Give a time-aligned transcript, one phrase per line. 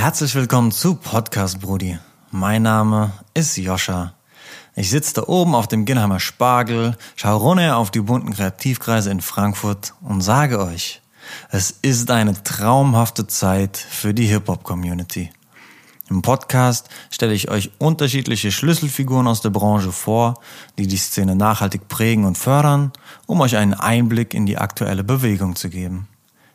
[0.00, 1.98] Herzlich willkommen zu Podcast Brudi.
[2.30, 4.14] Mein Name ist Joscha.
[4.74, 9.20] Ich sitze da oben auf dem Ginnheimer Spargel, schaue runter auf die bunten Kreativkreise in
[9.20, 11.02] Frankfurt und sage euch,
[11.50, 15.32] es ist eine traumhafte Zeit für die Hip-Hop-Community.
[16.08, 20.40] Im Podcast stelle ich euch unterschiedliche Schlüsselfiguren aus der Branche vor,
[20.78, 22.90] die die Szene nachhaltig prägen und fördern,
[23.26, 26.08] um euch einen Einblick in die aktuelle Bewegung zu geben.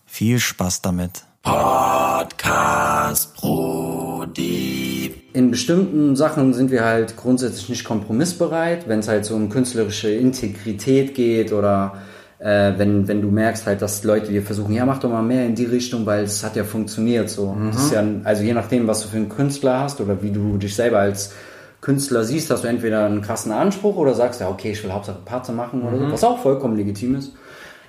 [0.08, 1.25] Viel Spaß damit.
[1.46, 5.14] Podcast Brudi.
[5.32, 10.10] In bestimmten Sachen sind wir halt grundsätzlich nicht kompromissbereit, wenn es halt so um künstlerische
[10.10, 11.98] Integrität geht oder
[12.40, 15.46] äh, wenn, wenn du merkst halt, dass Leute dir versuchen, ja, mach doch mal mehr
[15.46, 17.52] in die Richtung, weil es hat ja funktioniert so.
[17.54, 17.72] Mhm.
[17.74, 20.58] Das ist ja, also je nachdem, was du für einen Künstler hast oder wie du
[20.58, 21.32] dich selber als
[21.80, 25.20] Künstler siehst, hast du entweder einen krassen Anspruch oder sagst, ja, okay, ich will Hauptsache
[25.24, 26.08] Party machen oder Mhm.
[26.08, 27.34] so, was auch vollkommen legitim ist.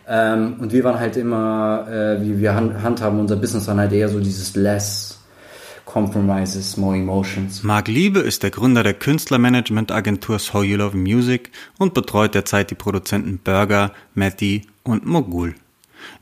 [0.08, 3.92] Ähm, und wir waren halt immer, äh, wie wir hand, handhaben, unser Business waren halt
[3.92, 5.18] eher so dieses less
[5.84, 7.62] compromises, more emotions.
[7.62, 12.74] Marc Liebe ist der Gründer der Künstlermanagement-Agentur So You Love Music und betreut derzeit die
[12.74, 15.54] Produzenten Burger, Matty und Mogul.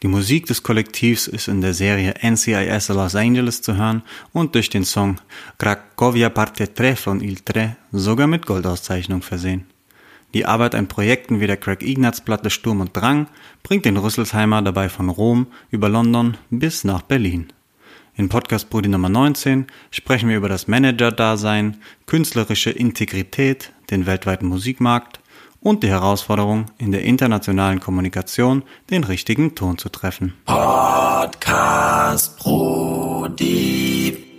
[0.03, 4.71] Die Musik des Kollektivs ist in der Serie NCIS Los Angeles zu hören und durch
[4.71, 5.17] den Song
[5.59, 9.67] Cracovia Parte 3 von Il Tre sogar mit Goldauszeichnung versehen.
[10.35, 13.29] Die Arbeit an Projekten wie der Craig Ignatz Platte Sturm und Drang
[13.63, 17.53] bringt den Rüsselsheimer dabei von Rom über London bis nach Berlin.
[18.17, 21.77] In Podcast Brudi Nummer 19 sprechen wir über das Manager-Dasein,
[22.07, 25.21] künstlerische Integrität, den weltweiten Musikmarkt
[25.61, 30.35] und die Herausforderung, in der internationalen Kommunikation den richtigen Ton zu treffen.
[30.47, 34.34] Podcast Brudi.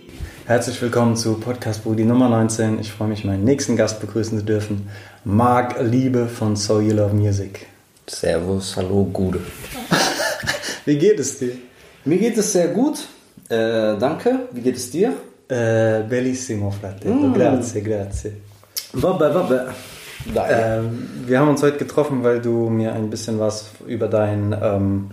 [0.46, 2.78] Herzlich willkommen zu Podcast Brudi Nummer 19.
[2.78, 4.88] Ich freue mich, meinen nächsten Gast begrüßen zu dürfen.
[5.24, 7.66] Marc Liebe von So You Love Music.
[8.06, 9.40] Servus, hallo, Gude.
[10.84, 11.50] Wie geht es dir?
[12.04, 13.08] Mir geht es sehr gut.
[13.48, 14.46] Äh, danke.
[14.52, 15.14] Wie geht es dir?
[15.48, 17.32] Äh, bellissimo, fratello.
[17.32, 18.32] Grazie, grazie.
[18.92, 19.74] Wabbe, wabbe.
[20.48, 25.10] Ähm, wir haben uns heute getroffen, weil du mir ein bisschen was über dein ähm,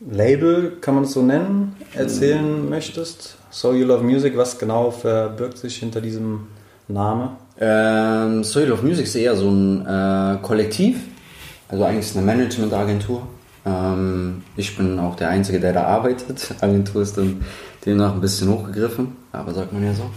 [0.00, 3.38] Label, kann man es so nennen, erzählen möchtest.
[3.50, 6.48] So You Love Music, was genau verbirgt sich hinter diesem
[6.88, 7.30] Namen?
[7.58, 10.98] Ähm, Soil of Music ist eher so ein äh, Kollektiv.
[11.68, 13.26] Also eigentlich eine Managementagentur.
[13.64, 16.54] Ähm, ich bin auch der Einzige, der da arbeitet.
[16.60, 17.40] Agentur ist dann
[17.84, 20.10] demnach ein bisschen hochgegriffen, aber sagt man ja so.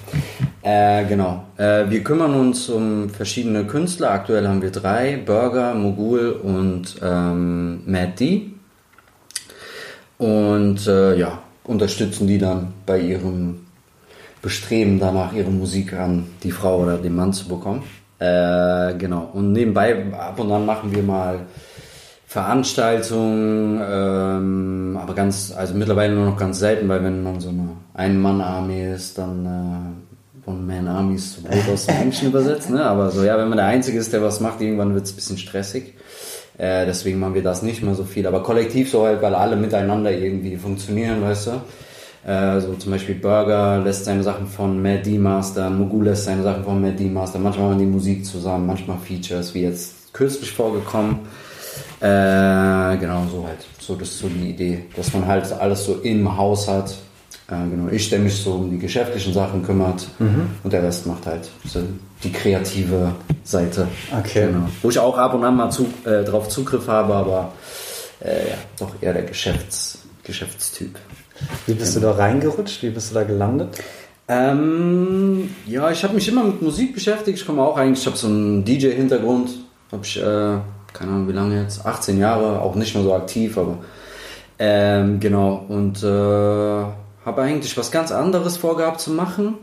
[0.61, 1.45] Äh, genau.
[1.55, 4.11] Äh, wir kümmern uns um verschiedene Künstler.
[4.11, 8.51] Aktuell haben wir drei: Burger, Mogul und ähm, Matt D.
[10.19, 13.65] Und äh, ja, unterstützen die dann bei ihrem
[14.41, 17.83] Bestreben danach, ihre Musik an die Frau oder den Mann zu bekommen.
[18.19, 19.29] Äh, genau.
[19.33, 21.39] Und nebenbei, ab und an machen wir mal
[22.27, 27.69] Veranstaltungen, ähm, aber ganz, also mittlerweile nur noch ganz selten, weil wenn man so eine
[27.93, 32.83] Ein-Mann-Armee ist, dann äh, One-Man-Army ist zu aus dem Englischen übersetzt, ne?
[32.83, 35.15] aber so, ja, wenn man der Einzige ist, der was macht, irgendwann wird es ein
[35.15, 35.95] bisschen stressig.
[36.59, 39.55] Äh, deswegen machen wir das nicht mehr so viel, aber kollektiv so halt, weil alle
[39.55, 42.29] miteinander irgendwie funktionieren, weißt du.
[42.29, 46.43] Äh, so zum Beispiel Burger lässt seine Sachen von Mad D mastern, Mogul lässt seine
[46.43, 50.51] Sachen von Mad D mastern, manchmal machen die Musik zusammen, manchmal Features, wie jetzt kürzlich
[50.51, 51.19] vorgekommen.
[52.01, 53.65] Äh, genau, so halt.
[53.79, 56.93] So, das ist so die Idee, dass man halt alles so im Haus hat.
[57.49, 60.07] Äh, genau, ich, der mich so um die geschäftlichen Sachen kümmert
[60.63, 61.81] und der Rest macht halt so
[62.23, 63.87] die kreative Seite.
[64.17, 64.47] Okay.
[64.47, 64.69] Genau.
[64.81, 67.53] Wo ich auch ab und an mal zu, äh, drauf Zugriff habe, aber
[68.19, 70.97] äh, ja, doch eher der Geschäfts, Geschäftstyp.
[71.65, 72.83] Wie bist du da reingerutscht?
[72.83, 73.79] Wie bist du da gelandet?
[74.27, 77.39] Ähm, ja, ich habe mich immer mit Musik beschäftigt.
[77.39, 79.51] Ich komme auch eigentlich, ich habe so einen DJ-Hintergrund.
[79.91, 83.57] Habe ich, äh, keine Ahnung wie lange jetzt, 18 Jahre, auch nicht mehr so aktiv,
[83.57, 83.79] aber
[84.59, 85.65] ähm, genau.
[85.67, 86.83] Und äh,
[87.29, 89.55] habe eigentlich was ganz anderes vorgehabt zu machen.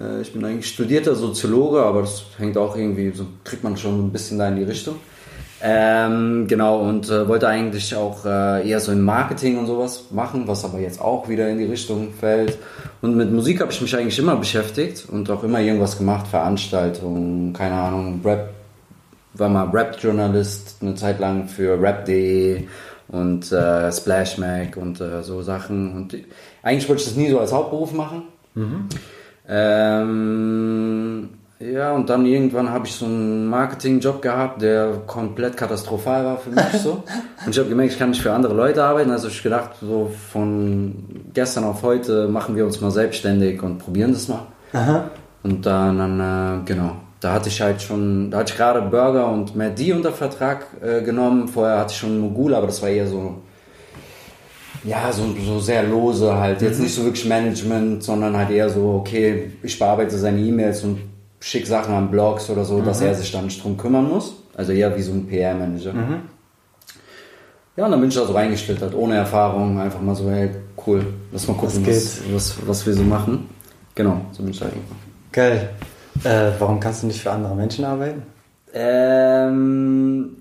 [0.00, 4.06] Äh, ich bin eigentlich studierter Soziologe, aber das hängt auch irgendwie, so kriegt man schon
[4.06, 4.96] ein bisschen da in die Richtung.
[5.62, 10.46] Ähm, genau, und äh, wollte eigentlich auch äh, eher so im Marketing und sowas machen,
[10.46, 12.58] was aber jetzt auch wieder in die Richtung fällt.
[13.00, 17.52] Und mit Musik habe ich mich eigentlich immer beschäftigt und auch immer irgendwas gemacht, Veranstaltungen,
[17.52, 18.50] keine Ahnung, Rap,
[19.34, 22.64] war mal Rap-Journalist eine Zeit lang für Rap.de
[23.08, 25.92] und äh, Splash Mag und äh, so Sachen.
[25.94, 26.16] Und
[26.66, 28.24] eigentlich wollte ich das nie so als Hauptberuf machen.
[29.48, 31.28] Ähm,
[31.60, 36.50] ja, und dann irgendwann habe ich so einen Marketingjob gehabt, der komplett katastrophal war für
[36.50, 37.04] mich so.
[37.46, 39.10] Und ich habe gemerkt, ich kann nicht für andere Leute arbeiten.
[39.10, 44.12] Also ich gedacht, so von gestern auf heute machen wir uns mal selbstständig und probieren
[44.12, 44.42] das mal.
[45.44, 49.28] Und dann, dann äh, genau, da hatte ich halt schon, da hatte ich gerade Burger
[49.28, 51.46] und D unter Vertrag äh, genommen.
[51.46, 53.36] Vorher hatte ich schon Mogul, aber das war eher so
[54.86, 56.62] Ja, so, so sehr lose halt.
[56.62, 61.00] Jetzt nicht so wirklich Management, sondern halt eher so, okay, ich bearbeite seine E-Mails und
[61.40, 64.34] schicke Sachen an Blogs oder so, dass er sich dann nicht drum kümmern muss.
[64.54, 65.92] Also eher wie so ein PR-Manager.
[67.76, 70.50] Ja, und dann bin ich da so reingeschlittert, ohne Erfahrung, einfach mal so, hey,
[70.86, 73.50] cool, lass mal gucken, Was was, was, was wir so machen.
[73.94, 75.02] Genau, so bin ich da hingekommen.
[75.32, 75.68] Geil.
[76.24, 78.22] Äh, warum kannst du nicht für andere Menschen arbeiten?
[78.72, 80.36] Ähm,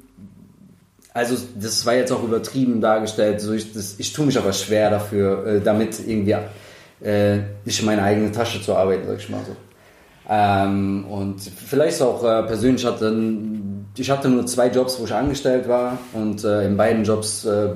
[1.16, 3.40] also das war jetzt auch übertrieben dargestellt.
[3.40, 6.36] So ich, das, ich tue mich aber schwer dafür, äh, damit irgendwie
[7.02, 9.56] äh, nicht in meine eigene Tasche zu arbeiten, sag ich mal so.
[10.30, 13.16] Ähm, und vielleicht auch äh, persönlich hatte
[13.98, 17.70] ich hatte nur zwei Jobs, wo ich angestellt war und äh, in beiden Jobs äh,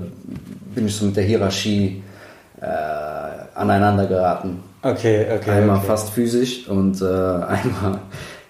[0.75, 2.03] bin ich so mit der Hierarchie
[2.59, 2.65] äh,
[3.55, 4.61] aneinander geraten.
[4.81, 5.51] Okay, okay.
[5.51, 5.87] Einmal okay.
[5.87, 8.01] fast physisch und äh, einmal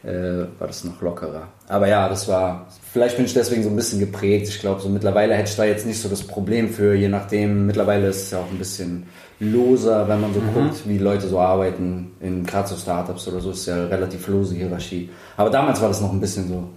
[0.03, 1.47] äh, war das noch lockerer.
[1.67, 4.47] Aber ja, das war, vielleicht bin ich deswegen so ein bisschen geprägt.
[4.47, 7.65] Ich glaube, so mittlerweile hätte ich da jetzt nicht so das Problem für, je nachdem.
[7.65, 9.07] Mittlerweile ist es ja auch ein bisschen
[9.39, 12.11] loser, wenn man so guckt, wie Leute so arbeiten.
[12.19, 15.09] In gerade so Startups oder so ist ja relativ lose Hierarchie.
[15.37, 16.69] Aber damals war das noch ein bisschen so,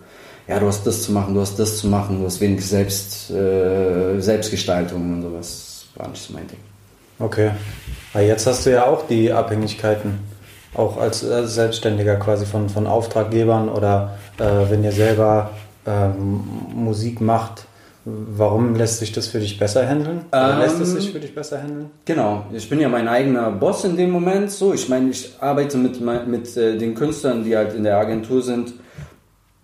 [0.49, 3.31] ja, du hast das zu machen, du hast das zu machen, du hast wenig Selbst,
[3.31, 5.87] äh, Selbstgestaltung und sowas.
[5.95, 6.59] War nicht so mein Ding.
[7.19, 7.51] Okay.
[8.13, 10.19] Aber jetzt hast du ja auch die Abhängigkeiten,
[10.75, 15.51] auch als äh, Selbstständiger quasi von, von Auftraggebern oder äh, wenn ihr selber
[15.87, 16.41] ähm,
[16.75, 17.67] Musik macht.
[18.05, 20.23] Warum lässt sich das für dich besser handeln?
[20.33, 21.91] Ähm, lässt es sich für dich besser handeln?
[22.05, 24.51] Genau, ich bin ja mein eigener Boss in dem Moment.
[24.51, 28.43] So, ich meine, ich arbeite mit, mit äh, den Künstlern, die halt in der Agentur
[28.43, 28.73] sind.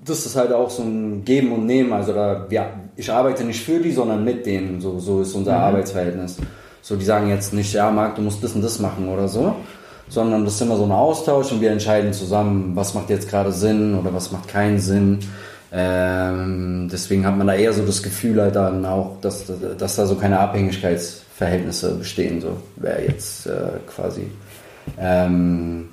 [0.05, 1.93] Das ist halt auch so ein Geben und Nehmen.
[1.93, 4.81] Also da, ja, ich arbeite nicht für die, sondern mit denen.
[4.81, 6.37] So, so ist unser Arbeitsverhältnis.
[6.81, 9.57] So, die sagen jetzt nicht, ja, Marc, du musst das und das machen oder so,
[10.09, 13.53] sondern das ist immer so ein Austausch und wir entscheiden zusammen, was macht jetzt gerade
[13.53, 15.21] Sinn oder was macht keinen Sinn.
[15.71, 19.45] Ähm, deswegen hat man da eher so das Gefühl halt dann auch, dass,
[19.77, 24.31] dass da so keine Abhängigkeitsverhältnisse bestehen, so wer jetzt äh, quasi,
[24.99, 25.91] ähm,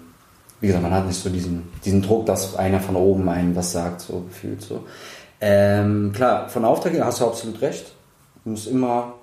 [0.61, 3.73] wie gesagt, man hat nicht so diesen, diesen Druck, dass einer von oben einen was
[3.73, 4.85] sagt, so gefühlt so.
[5.41, 7.91] Ähm, klar, von Auftraggeber hast du absolut recht.
[8.45, 9.14] Du musst immer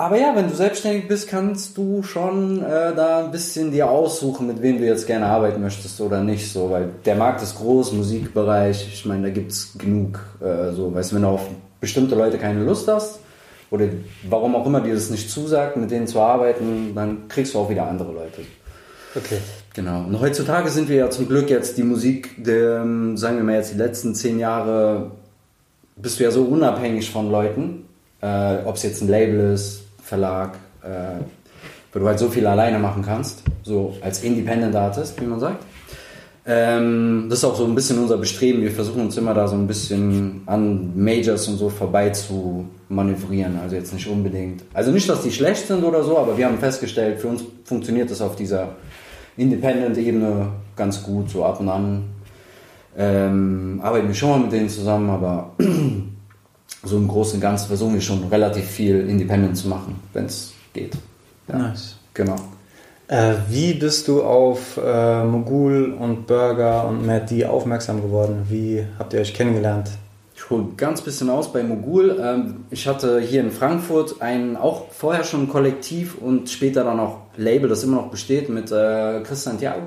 [0.00, 4.46] aber ja, wenn du selbstständig bist, kannst du schon äh, da ein bisschen dir aussuchen,
[4.46, 6.50] mit wem du jetzt gerne arbeiten möchtest oder nicht.
[6.50, 10.18] So, weil der Markt ist groß, Musikbereich, ich meine, da gibt's genug.
[10.40, 11.46] Äh, so, weißt du, wenn du auf
[11.82, 13.18] bestimmte Leute keine Lust hast
[13.70, 13.88] oder
[14.26, 17.68] warum auch immer dir das nicht zusagt, mit denen zu arbeiten, dann kriegst du auch
[17.68, 18.40] wieder andere Leute.
[19.14, 19.36] Okay.
[19.74, 20.04] Genau.
[20.04, 23.56] Und heutzutage sind wir ja zum Glück jetzt die Musik, der, ähm, sagen wir mal
[23.56, 25.10] jetzt die letzten zehn Jahre,
[25.96, 27.84] bist du ja so unabhängig von Leuten,
[28.22, 31.22] äh, ob es jetzt ein Label ist, Verlag, äh,
[31.92, 35.64] wo du halt so viel alleine machen kannst, so als Independent Artist, wie man sagt.
[36.44, 38.60] Ähm, das ist auch so ein bisschen unser Bestreben.
[38.60, 43.56] Wir versuchen uns immer da so ein bisschen an Majors und so vorbei zu manövrieren.
[43.62, 44.64] Also jetzt nicht unbedingt.
[44.74, 48.10] Also nicht, dass die schlecht sind oder so, aber wir haben festgestellt, für uns funktioniert
[48.10, 48.74] das auf dieser
[49.36, 52.02] Independent-Ebene ganz gut, so ab und an.
[52.98, 55.52] Ähm, arbeiten wir schon mal mit denen zusammen, aber
[56.82, 60.52] so im Großen und Ganzen versuchen wir schon relativ viel Independent zu machen, wenn es
[60.72, 60.96] geht.
[61.48, 61.96] Ja, Nice.
[62.14, 62.36] genau.
[63.08, 68.46] Äh, wie bist du auf äh, Mogul und Burger und Matt D aufmerksam geworden?
[68.48, 69.90] Wie habt ihr euch kennengelernt?
[70.36, 72.18] Ich hole ganz bisschen aus bei Mogul.
[72.22, 77.18] Ähm, ich hatte hier in Frankfurt ein auch vorher schon Kollektiv und später dann auch
[77.36, 79.82] Label, das immer noch besteht, mit äh, Chris Santiago.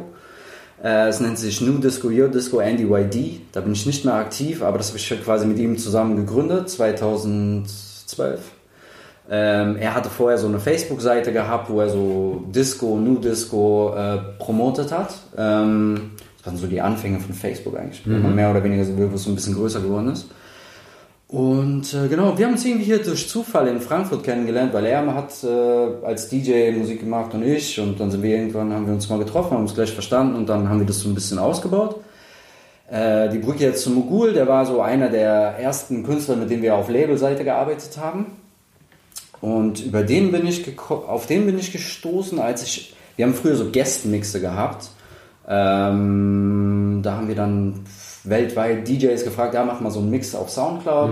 [0.84, 3.42] Äh, es nennt sich New Disco, Your Disco, Andy YD.
[3.54, 6.70] Da bin ich nicht mehr aktiv, aber das habe ich quasi mit ihm zusammen gegründet,
[6.70, 8.42] 2012.
[9.30, 14.18] Ähm, er hatte vorher so eine Facebook-Seite gehabt, wo er so Disco, New Disco äh,
[14.38, 15.16] promotet hat.
[15.38, 18.92] Ähm, das waren so die Anfänge von Facebook eigentlich, wenn man mehr oder weniger so,
[18.98, 20.28] wo es so ein bisschen größer geworden ist.
[21.34, 25.16] Und äh, genau, wir haben uns irgendwie hier durch Zufall in Frankfurt kennengelernt, weil er
[25.16, 28.94] hat äh, als DJ Musik gemacht und ich und dann sind wir irgendwann, haben wir
[28.94, 31.40] uns mal getroffen, haben uns gleich verstanden und dann haben wir das so ein bisschen
[31.40, 31.96] ausgebaut.
[32.88, 36.62] Äh, die Brücke jetzt zum Mogul, der war so einer der ersten Künstler, mit denen
[36.62, 38.28] wir auf Labelseite gearbeitet haben.
[39.42, 43.56] Und über den bin ich auf den bin ich gestoßen, als ich, wir haben früher
[43.56, 44.92] so Gästenmixe gehabt.
[45.48, 47.80] Ähm, da haben wir dann
[48.24, 51.12] weltweit DJs gefragt, ja, mach mal so einen Mix auf Soundcloud.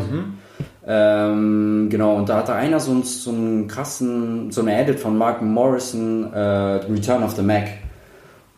[0.87, 5.17] Ähm, genau, und da hatte einer so, einen- so einen krassen, so eine Edit von
[5.17, 7.67] Mark Morrison, äh, Return of the Mac.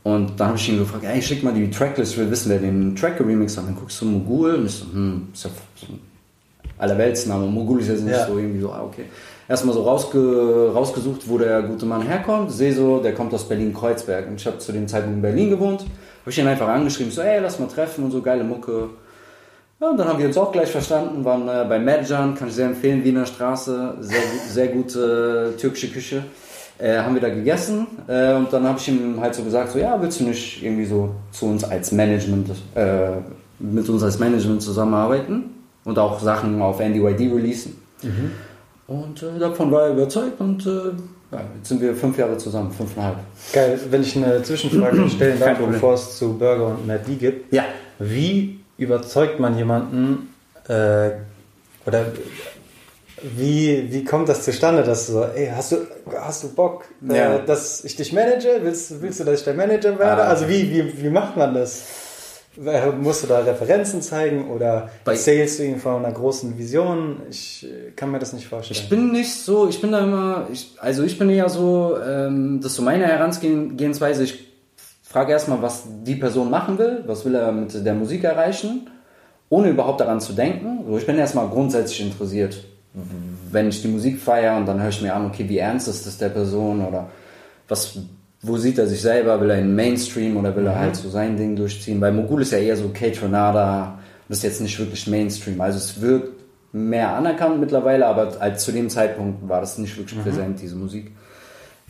[0.04, 2.96] Und dann habe ich ihn gefragt, ey, schick mal die Tracklist, will wissen, wer den
[2.96, 3.66] Track geremixed hat.
[3.68, 6.00] Dann guckst du Mogul und ich so, hm, ist ja so ein
[6.78, 7.46] Allerweltsname.
[7.48, 8.26] Mogul ist jetzt nicht Ja.
[8.28, 9.06] so irgendwie so, ah, okay.
[9.48, 12.52] Erstmal so rausge rausgesucht, wo der gute Mann herkommt.
[12.52, 14.28] Sehe so, der kommt aus Berlin-Kreuzberg.
[14.28, 15.86] Und ich habe zu dem Zeitpunkt in Berlin gewohnt.
[16.24, 18.90] Habe ich ihn einfach angeschrieben, so, ey, lass mal treffen und so, geile Mucke.
[19.82, 22.54] Ja, und dann haben wir uns auch gleich verstanden, waren äh, bei Mercan, kann ich
[22.54, 26.24] sehr empfehlen, Wiener Straße, sehr, sehr gute äh, türkische Küche.
[26.80, 29.80] Äh, haben wir da gegessen äh, und dann habe ich ihm halt so gesagt, so
[29.80, 33.10] ja, willst du nicht irgendwie so zu uns als Management, äh,
[33.60, 35.52] mit uns als Management zusammenarbeiten
[35.84, 37.76] und auch Sachen auf NDYD releasen.
[38.88, 40.66] Und äh, davon war er überzeugt und
[41.34, 43.18] ja, jetzt sind wir fünf Jahre zusammen, fünfeinhalb.
[43.52, 47.54] Geil, wenn ich eine Zwischenfrage stellen darf, bevor es zu Burger und D gibt.
[47.54, 47.66] Ja.
[48.00, 50.34] Wie überzeugt man jemanden
[50.68, 51.12] äh,
[51.86, 52.06] oder
[53.22, 55.78] wie, wie kommt das zustande, dass du so, ey, hast du,
[56.20, 57.38] hast du Bock, äh, Ja.
[57.40, 58.60] dass ich dich manage?
[58.62, 60.24] Willst, willst du, dass ich der Manager werde?
[60.24, 60.28] Ah.
[60.28, 61.84] Also wie, wie, wie macht man das?
[63.02, 67.22] Musst du da Referenzen zeigen oder Bei- erzählst du ihm von einer großen Vision?
[67.30, 68.80] Ich äh, kann mir das nicht vorstellen.
[68.80, 72.60] Ich bin nicht so, ich bin da immer, ich, also ich bin eher so, ähm,
[72.62, 74.24] das ist so meine Herangehensweise.
[74.24, 74.48] Ich
[75.02, 78.88] frage erstmal, was die Person machen will, was will er mit der Musik erreichen,
[79.50, 80.86] ohne überhaupt daran zu denken.
[80.88, 82.64] So, ich bin erstmal grundsätzlich interessiert.
[83.52, 86.06] Wenn ich die Musik feiere und dann höre ich mir an, okay, wie ernst ist
[86.06, 87.10] das der Person oder
[87.68, 87.98] was,
[88.44, 89.40] wo sieht er sich selber?
[89.42, 92.00] Will er in Mainstream oder will er halt so sein Ding durchziehen?
[92.02, 93.98] Weil Mogul ist ja eher so Kate Renata,
[94.28, 95.60] das ist jetzt nicht wirklich Mainstream.
[95.62, 96.30] Also es wird
[96.74, 101.12] mehr anerkannt mittlerweile, aber als zu dem Zeitpunkt war das nicht wirklich präsent, diese Musik.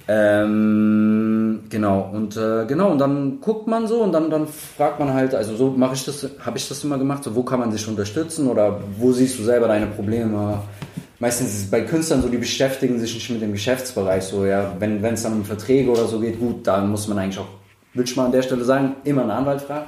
[0.08, 5.14] Ähm, genau, und äh, genau, und dann guckt man so und dann, dann fragt man
[5.14, 7.72] halt, also so mache ich das, habe ich das immer gemacht, so wo kann man
[7.72, 10.60] sich unterstützen oder wo siehst du selber deine Probleme?
[11.20, 14.76] Meistens ist es bei Künstlern so, die beschäftigen sich nicht mit dem Geschäftsbereich, so ja,
[14.80, 17.48] wenn es dann um Verträge oder so geht, gut, dann muss man eigentlich auch,
[17.94, 19.86] will ich mal an der Stelle sagen, immer einen Anwalt fragen.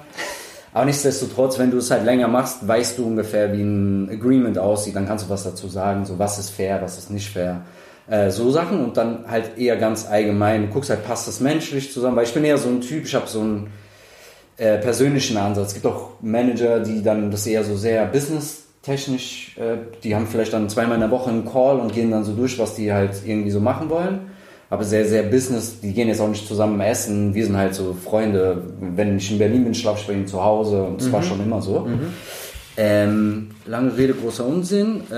[0.75, 4.93] Aber nichtsdestotrotz, wenn du es halt länger machst, weißt du ungefähr, wie ein Agreement aussieht,
[4.95, 7.61] dann kannst du was dazu sagen, so was ist fair, was ist nicht fair.
[8.07, 10.67] Äh, so Sachen und dann halt eher ganz allgemein.
[10.67, 13.15] Du guckst halt, passt das menschlich zusammen, weil ich bin eher so ein Typ, ich
[13.15, 13.71] habe so einen
[14.57, 15.69] äh, persönlichen Ansatz.
[15.69, 18.05] Es gibt auch Manager, die dann das eher so sehr
[18.85, 22.23] businesstechnisch, äh, die haben vielleicht dann zweimal in der Woche einen Call und gehen dann
[22.23, 24.31] so durch, was die halt irgendwie so machen wollen.
[24.69, 27.33] Aber sehr, sehr Business, die gehen jetzt auch nicht zusammen essen.
[27.33, 28.63] Wir sind halt so Freunde.
[28.79, 31.39] Wenn ich in Berlin bin, schlafe ich bei ihnen zu Hause und das war schon
[31.39, 31.87] immer so.
[32.75, 35.03] Ähm, lange Rede, großer Unsinn.
[35.11, 35.13] Äh,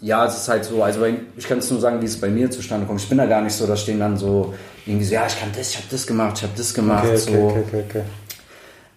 [0.00, 2.28] ja, es ist halt so, also bei, ich kann es nur sagen, wie es bei
[2.28, 3.00] mir zustande kommt.
[3.00, 4.54] Ich bin da gar nicht so, da stehen dann so
[4.86, 7.04] irgendwie so, ja, ich kann das, ich habe das gemacht, ich habe das gemacht.
[7.06, 7.32] Okay, so.
[7.32, 8.02] okay, okay, okay, okay.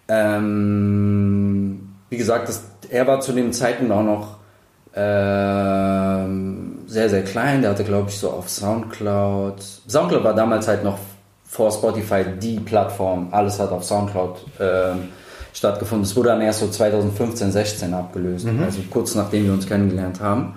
[0.08, 4.36] Ähm, wie gesagt, das, er war zu dem Zeitpunkt auch noch
[4.94, 7.62] ähm, sehr, sehr klein.
[7.62, 9.54] Der hatte, glaube ich, so auf Soundcloud.
[9.88, 10.98] Soundcloud war damals halt noch
[11.42, 13.28] vor Spotify die Plattform.
[13.30, 15.08] Alles hat auf Soundcloud ähm,
[15.54, 16.04] stattgefunden.
[16.04, 18.46] Es wurde dann erst so 2015, 16 abgelöst.
[18.62, 20.56] Also kurz nachdem wir uns kennengelernt haben.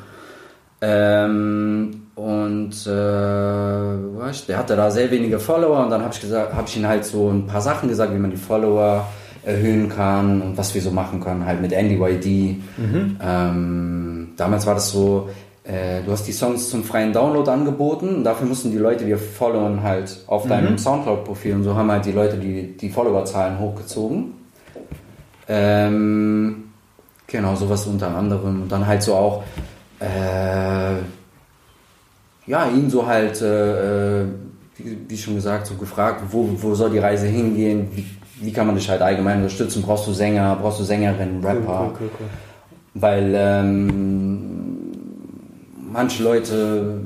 [0.82, 6.68] Ähm, und äh, der hatte da sehr wenige Follower und dann habe ich gesagt, habe
[6.68, 9.08] ich ihm halt so ein paar Sachen gesagt, wie man die Follower
[9.46, 12.58] erhöhen kann und was wir so machen können, halt mit NDYD.
[13.22, 15.30] Ähm, damals war das so,
[15.64, 19.18] äh, du hast die Songs zum freien Download angeboten und dafür mussten die Leute dir
[19.18, 24.34] followen halt auf deinem Soundcloud-Profil und so haben halt die Leute die, die Followerzahlen hochgezogen.
[25.48, 26.66] Ähm,
[27.28, 28.64] genau, sowas unter anderem.
[28.64, 29.44] Und dann halt so auch,
[30.00, 30.96] äh,
[32.48, 34.26] ja, ihn so halt, äh, äh,
[34.78, 38.06] wie, wie schon gesagt, so gefragt, wo, wo soll die Reise hingehen, wie,
[38.42, 41.94] wie kann man dich halt allgemein unterstützen, brauchst du Sänger, brauchst du Sängerinnen, Rapper, Cool,
[42.02, 42.28] cool, cool.
[42.96, 44.78] weil ähm,
[45.92, 47.00] manche Leute,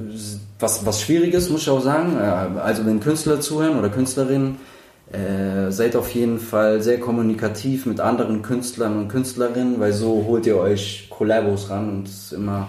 [0.59, 4.57] was, was schwierig ist, muss ich auch sagen, äh, also wenn Künstler zuhören oder Künstlerinnen,
[5.11, 10.45] äh, seid auf jeden Fall sehr kommunikativ mit anderen Künstlern und Künstlerinnen, weil so holt
[10.45, 12.67] ihr euch Kollabos ran und es ist immer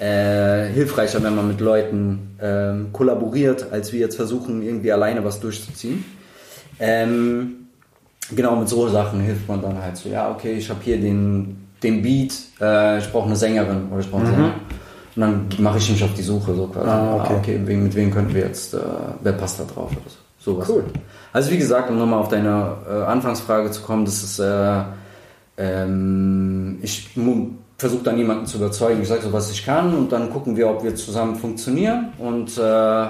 [0.00, 5.38] äh, hilfreicher, wenn man mit Leuten ähm, kollaboriert, als wir jetzt versuchen, irgendwie alleine was
[5.40, 6.04] durchzuziehen.
[6.80, 7.59] Ähm,
[8.34, 11.68] genau, mit so Sachen hilft man dann halt so, ja, okay, ich habe hier den,
[11.82, 14.54] den Beat, äh, ich brauche eine Sängerin oder ich brauche einen Sänger.
[15.16, 16.88] Und dann mache ich mich auf die Suche, so quasi.
[16.88, 17.32] Ah, okay.
[17.34, 18.78] Ah, okay mit wem könnten wir jetzt, äh,
[19.22, 20.16] wer passt da drauf oder so.
[20.52, 20.68] Sowas.
[20.70, 20.84] Cool.
[21.32, 24.82] Also wie gesagt, um nochmal auf deine äh, Anfangsfrage zu kommen, das ist, äh,
[25.58, 27.10] ähm, ich
[27.76, 30.70] versuche dann jemanden zu überzeugen, ich sage so, was ich kann und dann gucken wir,
[30.70, 33.06] ob wir zusammen funktionieren und äh,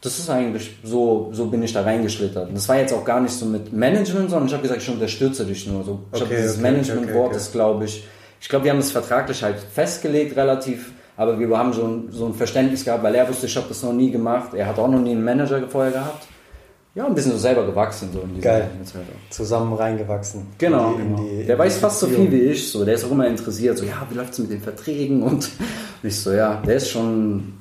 [0.00, 2.48] das ist eigentlich so, so bin ich da reingeschlittert.
[2.48, 4.88] Und das war jetzt auch gar nicht so mit Management, sondern ich habe gesagt, ich
[4.88, 5.84] unterstütze dich nur.
[5.84, 7.36] So, ich Okay, habe dieses okay, Management-Wort okay, okay.
[7.36, 8.04] ist, glaube ich,
[8.40, 12.24] ich glaube, wir haben das vertraglich halt festgelegt relativ, aber wir haben so ein, so
[12.26, 14.54] ein Verständnis gehabt, weil er wusste, ich habe das noch nie gemacht.
[14.54, 16.26] Er hat auch noch nie einen Manager vorher gehabt.
[16.94, 18.70] Ja, ein bisschen so selber gewachsen so in dieser Geil.
[18.82, 19.30] Zeit auch.
[19.30, 20.46] Zusammen reingewachsen.
[20.58, 21.28] Genau, In die- in genau.
[21.28, 22.68] die- der in weiß fast so viel wie ich.
[22.72, 23.78] So, der ist auch immer interessiert.
[23.78, 25.50] So, ja, wie läuft's mit den Verträgen und und
[26.02, 27.52] ich so, ja, der ist schon,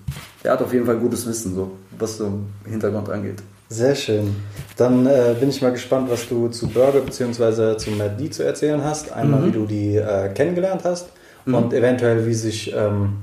[0.50, 3.44] der hat auf jeden Fall gutes Wissen, so was so Hintergrund angeht.
[3.70, 4.36] Sehr schön.
[4.78, 7.78] Dann äh, bin ich mal gespannt, was du zu Burger bzw.
[7.78, 9.14] zu Matt D zu erzählen hast.
[9.14, 11.10] Einmal, wie du die äh, kennengelernt hast
[11.46, 13.18] und eventuell, wie sich ähm,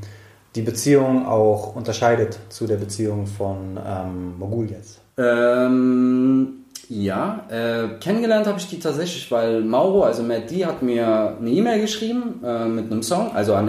[0.54, 5.00] die Beziehung auch unterscheidet zu der Beziehung von ähm, Mogul jetzt.
[5.18, 11.36] Ähm, ja, äh, kennengelernt habe ich die tatsächlich, weil Mauro, also Matt D, hat mir
[11.40, 13.66] eine E-Mail geschrieben äh, mit einem Song, also an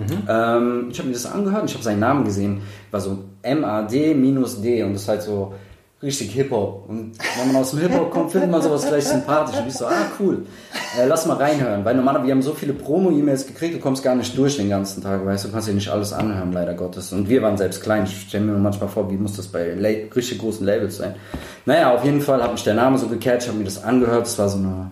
[0.00, 0.18] NDYD.
[0.28, 2.62] Ähm, ich habe mir das angehört und ich habe seinen Namen gesehen.
[2.90, 5.54] War so M-A-D minus D und das ist halt so
[6.02, 6.88] richtig Hip-Hop.
[6.88, 9.60] Und wenn man aus dem Hip-Hop kommt, findet man sowas gleich sympathisch.
[9.60, 10.46] Und ich so, ah, cool.
[10.98, 11.84] Äh, lass mal reinhören.
[11.84, 15.02] Weil normalerweise, wir haben so viele Promo-E-Mails gekriegt, du kommst gar nicht durch den ganzen
[15.02, 17.12] Tag, weißt du, du kannst dir nicht alles anhören, leider Gottes.
[17.12, 18.04] Und wir waren selbst klein.
[18.04, 19.74] Ich stelle mir manchmal vor, wie muss das bei
[20.14, 21.16] richtig großen Labels sein.
[21.66, 24.26] Naja, auf jeden Fall hat mich der Name so gecatcht, habe mir das angehört.
[24.26, 24.90] Es war so eine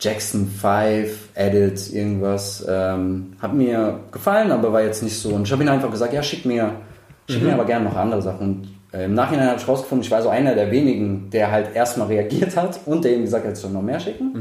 [0.00, 2.64] Jackson 5 Edit, irgendwas.
[2.68, 5.30] Ähm, hat mir gefallen, aber war jetzt nicht so.
[5.30, 6.72] Und ich habe ihm einfach gesagt, ja, schick mir,
[7.28, 8.40] schick mir aber gerne noch andere Sachen.
[8.40, 11.74] Und äh, im Nachhinein habe ich rausgefunden, ich war so einer der wenigen, der halt
[11.74, 14.32] erstmal reagiert hat und der ihm gesagt hat, ich soll noch mehr schicken.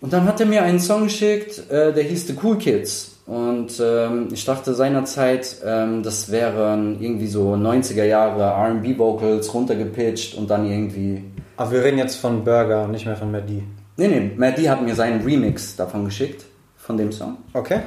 [0.00, 3.12] Und dann hat er mir einen Song geschickt, äh, der hieß The Cool Kids.
[3.26, 8.42] Und ähm, ich dachte seinerzeit, ähm, das wären irgendwie so 90er Jahre
[8.74, 11.22] RB-Vocals runtergepitcht und dann irgendwie.
[11.56, 13.62] Aber wir reden jetzt von Burger und nicht mehr von D.
[13.96, 16.44] Nee, nee, D hat mir seinen Remix davon geschickt,
[16.76, 17.38] von dem Song.
[17.52, 17.80] Okay.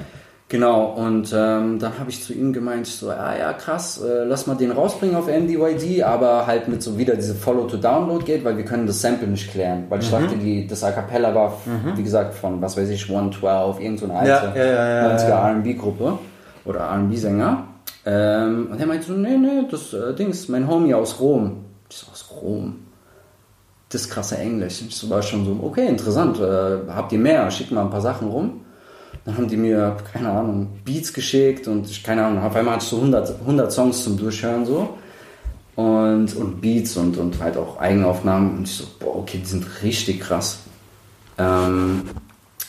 [0.50, 4.48] Genau, und ähm, dann habe ich zu ihm gemeint, so, ja, ja, krass, äh, lass
[4.48, 8.64] mal den rausbringen auf MDYD, aber halt mit so wieder diese Follow-to-Download geht, weil wir
[8.64, 9.88] können das Sample nicht klären.
[9.90, 11.58] Weil ich dachte, die, das A Cappella war,
[11.96, 15.18] wie gesagt, von, was weiß ich, 112, irgend so eine alte Ja, ja, ja, ja,
[15.18, 15.50] 90er ja.
[15.50, 16.18] R&B-Gruppe
[16.64, 17.68] oder R&B-Sänger.
[18.06, 21.66] Ähm, und er meinte so, nee, nee, das äh, Dings, mein Homie aus Rom.
[21.90, 22.87] Ich so, aus Rom?
[23.90, 24.82] Das krasse Englisch.
[24.88, 27.50] Ich war schon so, okay, interessant, äh, habt ihr mehr?
[27.52, 28.62] Schickt mal ein paar Sachen rum.
[29.24, 32.84] Dann haben die mir, keine Ahnung, Beats geschickt und ich, keine Ahnung, auf einmal hatte
[32.84, 34.98] ich so 100, 100 Songs zum Durchhören so.
[35.76, 38.58] Und, und Beats und, und halt auch Eigenaufnahmen.
[38.58, 40.60] Und ich so, boah, okay, die sind richtig krass.
[41.38, 42.04] Ähm,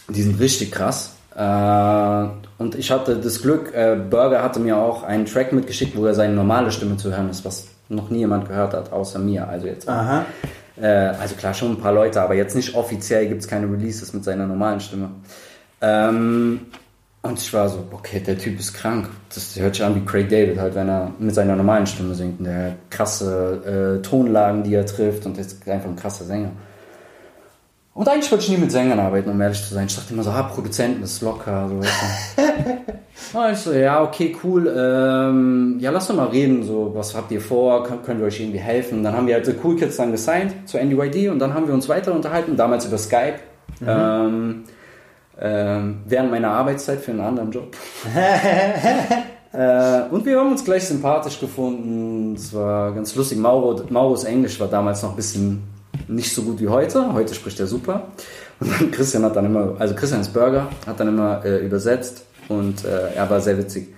[0.08, 1.14] die sind richtig krass.
[1.34, 6.06] Äh, und ich hatte das Glück, äh, Burger hatte mir auch einen Track mitgeschickt, wo
[6.06, 9.48] er seine normale Stimme zu hören ist, was noch nie jemand gehört hat, außer mir.
[9.48, 9.88] Also jetzt.
[9.88, 10.26] Aha.
[10.80, 14.12] Äh, also klar, schon ein paar Leute, aber jetzt nicht offiziell gibt es keine Releases
[14.12, 15.10] mit seiner normalen Stimme.
[15.80, 16.60] Ähm,
[17.22, 19.08] und ich war so, okay, der Typ ist krank.
[19.34, 22.38] Das hört sich an wie Craig David, halt, wenn er mit seiner normalen Stimme singt.
[22.38, 26.50] Und der hat krasse äh, Tonlagen, die er trifft und ist einfach ein krasser Sänger.
[27.98, 29.88] Und eigentlich wollte ich nie mit Sängern arbeiten, um ehrlich zu sein.
[29.88, 31.68] Ich dachte immer so, ah, Produzenten, ist locker.
[31.68, 31.74] So.
[33.38, 34.68] Und ich so, ja, okay, cool.
[34.68, 36.62] Ähm, ja, lass doch mal reden.
[36.62, 37.82] So, was habt ihr vor?
[37.82, 39.02] Kön können wir euch irgendwie helfen?
[39.02, 41.74] Dann haben wir halt The Cool Kids dann gesigned zu NDYD und dann haben wir
[41.74, 43.40] uns weiter unterhalten, damals über Skype.
[43.84, 44.62] Ähm,
[45.40, 47.76] ähm, während meiner Arbeitszeit für einen anderen Job.
[49.52, 52.36] äh, und wir haben uns gleich sympathisch gefunden.
[52.36, 53.38] Es war ganz lustig.
[53.38, 55.77] Mauro, Mauros Englisch war damals noch ein bisschen
[56.08, 57.12] nicht so gut wie heute.
[57.12, 58.08] Heute spricht er super.
[58.60, 62.84] Und dann Christian hat dann immer, also Christians Burger hat dann immer äh, übersetzt und
[62.84, 63.88] äh, er war sehr witzig.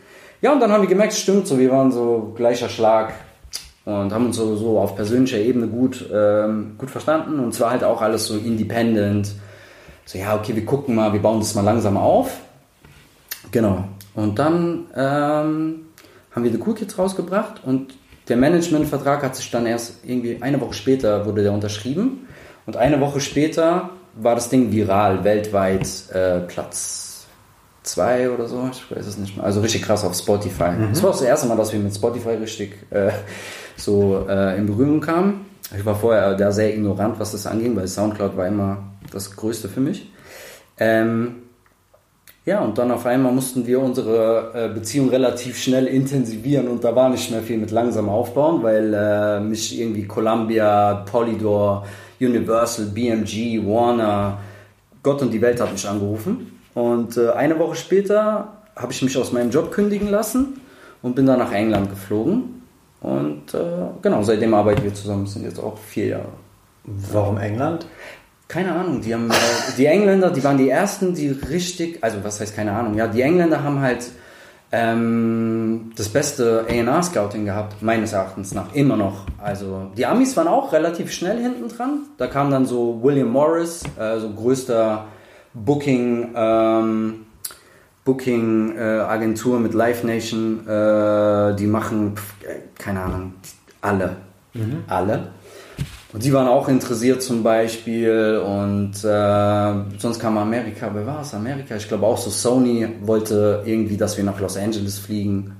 [0.43, 3.15] Ja, und dann haben wir gemerkt, stimmt so, wir waren so gleicher Schlag
[3.85, 7.41] und haben uns so, so auf persönlicher Ebene gut, ähm, gut verstanden.
[7.41, 9.33] Und zwar halt auch alles so independent.
[10.05, 12.39] So, ja, okay, wir gucken mal, wir bauen das mal langsam auf.
[13.51, 13.85] Genau.
[14.15, 15.87] Und dann ähm,
[16.33, 17.95] haben wir The Cool Kids rausgebracht und
[18.31, 22.29] der Managementvertrag hat sich dann erst irgendwie eine Woche später wurde der unterschrieben
[22.67, 27.27] und eine Woche später war das Ding viral, weltweit äh, Platz
[27.83, 29.45] zwei oder so, ich weiß es nicht mehr.
[29.45, 30.71] Also richtig krass auf Spotify.
[30.91, 33.11] Das war auch das erste Mal, dass wir mit Spotify richtig äh,
[33.77, 35.47] so äh, in Berührung kamen.
[35.77, 39.69] Ich war vorher da sehr ignorant, was das anging, weil Soundcloud war immer das Größte
[39.69, 40.13] für mich.
[40.79, 41.43] Ähm,
[42.51, 46.97] ja, und dann auf einmal mussten wir unsere äh, Beziehung relativ schnell intensivieren und da
[46.97, 51.87] war nicht mehr viel mit langsam aufbauen, weil äh, mich irgendwie Columbia, Polydor,
[52.21, 54.39] Universal, BMG, Warner,
[55.01, 56.61] Gott und die Welt hat mich angerufen.
[56.75, 60.61] Und äh, eine Woche später habe ich mich aus meinem Job kündigen lassen
[61.03, 62.63] und bin dann nach England geflogen.
[63.01, 63.61] Und äh,
[64.03, 66.33] genau, seitdem arbeiten wir zusammen, sind jetzt auch vier Jahre.
[67.13, 67.87] Warum England?
[68.51, 69.35] Keine Ahnung, die haben, äh,
[69.79, 73.23] die Engländer, die waren die ersten, die richtig, also was heißt keine Ahnung, ja, die
[73.23, 74.11] Engländer haben halt
[74.73, 79.27] ähm, das beste A&R-Scouting gehabt, meines Erachtens nach, immer noch.
[79.39, 82.01] Also die Amis waren auch relativ schnell hinten dran.
[82.19, 85.05] Da kam dann so William Morris, äh, so größter
[85.55, 87.27] Booking, ähm,
[88.05, 93.35] Booking äh, Agentur mit Live Nation, äh, die machen, äh, keine Ahnung,
[93.81, 94.17] alle,
[94.89, 95.29] alle.
[96.13, 101.33] Und die waren auch interessiert zum Beispiel und äh, sonst kam Amerika, wer war es?
[101.35, 105.57] Amerika, ich glaube auch so Sony wollte irgendwie, dass wir nach Los Angeles fliegen.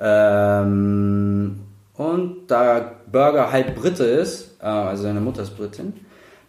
[0.00, 1.60] Ähm,
[1.96, 5.92] Und da Burger halb Brite ist, äh, also seine Mutter ist Britin,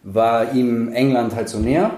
[0.02, 1.90] war ihm England halt so näher.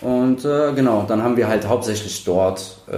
[0.00, 2.96] Und äh, genau, dann haben wir halt hauptsächlich dort äh,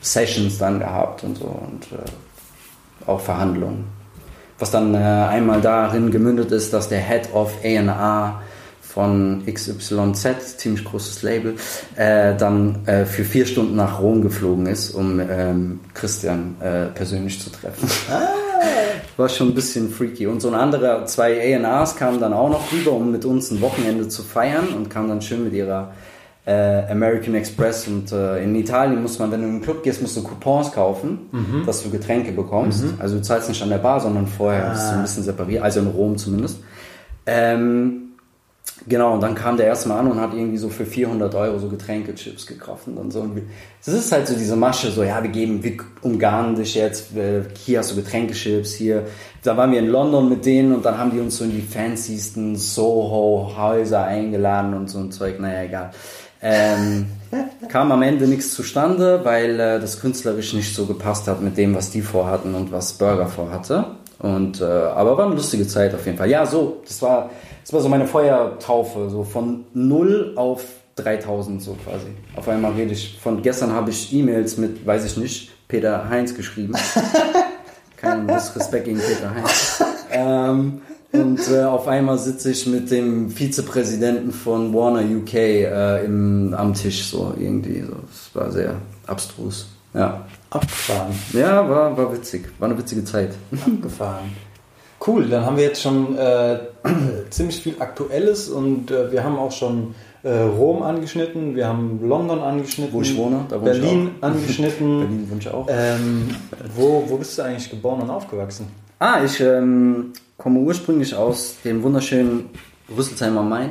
[0.00, 3.86] Sessions dann gehabt und so und äh, auch Verhandlungen.
[4.60, 8.42] Was dann äh, einmal darin gemündet ist, dass der Head of A&R
[8.82, 11.54] von XYZ, ziemlich großes Label,
[11.96, 17.40] äh, dann äh, für vier Stunden nach Rom geflogen ist, um ähm, Christian äh, persönlich
[17.40, 17.88] zu treffen.
[19.16, 20.26] War schon ein bisschen freaky.
[20.26, 23.62] Und so ein anderer, zwei A&Rs kamen dann auch noch rüber, um mit uns ein
[23.62, 25.92] Wochenende zu feiern und kamen dann schön mit ihrer
[26.90, 30.16] American Express und äh, in Italien muss man, wenn du in den Club gehst, musst
[30.16, 32.84] du Coupons kaufen, dass du Getränke bekommst.
[32.98, 35.80] Also du zahlst nicht an der Bar, sondern vorher ist es ein bisschen separiert, also
[35.80, 36.58] in Rom zumindest.
[37.26, 38.06] Ähm,
[38.88, 41.58] Genau, und dann kam der erste Mal an und hat irgendwie so für 400 Euro
[41.58, 43.28] so Getränkechips gekauft und dann so.
[43.84, 47.42] Das ist halt so diese Masche, so, ja, wir geben, wir umgarnen dich jetzt, äh,
[47.58, 49.04] hier hast du Getränkechips, hier.
[49.42, 51.60] Da waren wir in London mit denen und dann haben die uns so in die
[51.60, 55.90] fancysten Soho-Häuser eingeladen und so ein Zeug, naja, egal.
[56.42, 57.06] Ähm,
[57.68, 61.74] kam am Ende nichts zustande, weil äh, das künstlerisch nicht so gepasst hat mit dem,
[61.74, 63.84] was die vorhatten und was Burger vorhatte.
[64.18, 66.28] Und, äh, aber war eine lustige Zeit auf jeden Fall.
[66.28, 67.30] Ja, so, das war,
[67.62, 70.64] das war so meine Feuertaufe, so von 0 auf
[70.96, 72.08] 3000 so quasi.
[72.36, 76.34] Auf einmal rede ich, von gestern habe ich E-Mails mit, weiß ich nicht, Peter Heinz
[76.34, 76.74] geschrieben.
[77.96, 79.84] Kein Disrespekt gegen Peter Heinz.
[80.10, 86.54] ähm, und äh, auf einmal sitze ich mit dem Vizepräsidenten von Warner UK äh, im,
[86.54, 87.80] am Tisch so irgendwie.
[87.80, 87.94] So.
[87.94, 89.66] Das war sehr abstrus.
[89.92, 91.12] Ja, Abgefahren.
[91.32, 92.48] ja war, war witzig.
[92.58, 93.30] War eine witzige Zeit.
[93.52, 94.30] Abgefahren.
[95.04, 96.58] Cool, dann haben wir jetzt schon äh,
[97.30, 102.40] ziemlich viel Aktuelles und äh, wir haben auch schon äh, Rom angeschnitten, wir haben London
[102.40, 104.26] angeschnitten, Wo ich wohne, da wohne ich Berlin auch.
[104.28, 105.00] angeschnitten.
[105.00, 105.66] Berlin wünsche ich auch.
[105.70, 106.28] Ähm,
[106.76, 108.66] wo, wo bist du eigentlich geboren und aufgewachsen?
[109.02, 112.50] Ah, ich ähm, komme ursprünglich aus dem wunderschönen
[112.94, 113.70] Rüsselsheim am Main.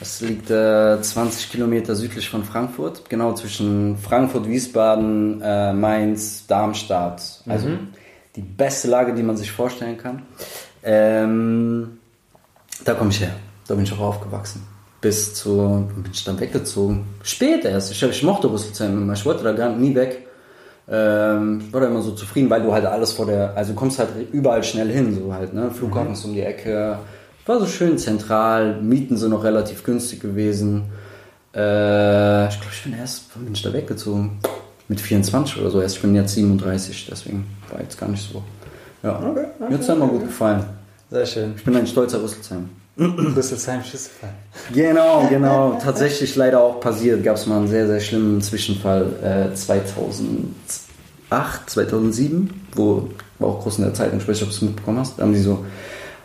[0.00, 7.44] Das liegt äh, 20 Kilometer südlich von Frankfurt, genau zwischen Frankfurt, Wiesbaden, äh, Mainz, Darmstadt.
[7.46, 7.68] Also
[8.34, 10.22] die beste Lage, die man sich vorstellen kann.
[10.82, 11.98] Ähm,
[12.84, 13.36] da komme ich her.
[13.68, 14.66] Da bin ich auch aufgewachsen.
[15.00, 17.04] Bis zu, bin ich dann weggezogen?
[17.22, 17.92] Spät erst.
[17.92, 19.12] Ich, ich mochte Rüsselsheim immer.
[19.12, 20.26] Ich wollte da gar nie weg.
[20.90, 23.78] Ähm, ich war da immer so zufrieden, weil du halt alles vor der, also du
[23.78, 25.70] kommst halt überall schnell hin, so halt, ne?
[25.70, 26.98] Flughafen ist um die Ecke.
[27.46, 30.84] War so schön zentral, Mieten sind noch relativ günstig gewesen.
[31.54, 34.38] Äh, ich glaube, ich bin erst, wann bin ich da weggezogen?
[34.88, 35.96] Mit 24 oder so erst.
[35.96, 38.42] Ich bin jetzt 37, deswegen war jetzt gar nicht so.
[39.04, 40.64] Ja, mir hat es immer gut gefallen.
[41.10, 41.54] Sehr schön.
[41.56, 42.68] Ich bin ein stolzer Rüsselsheim.
[42.98, 44.34] Rüsselsheim Schissefall.
[44.72, 45.78] Genau, genau.
[45.82, 47.24] Tatsächlich leider auch passiert.
[47.24, 53.08] Gab es mal einen sehr, sehr schlimmen Zwischenfall äh, 2008, 2007, wo
[53.40, 55.22] war auch groß in der Zeitung, ich weiß nicht, ob du es mitbekommen hast, da
[55.22, 55.64] haben die so,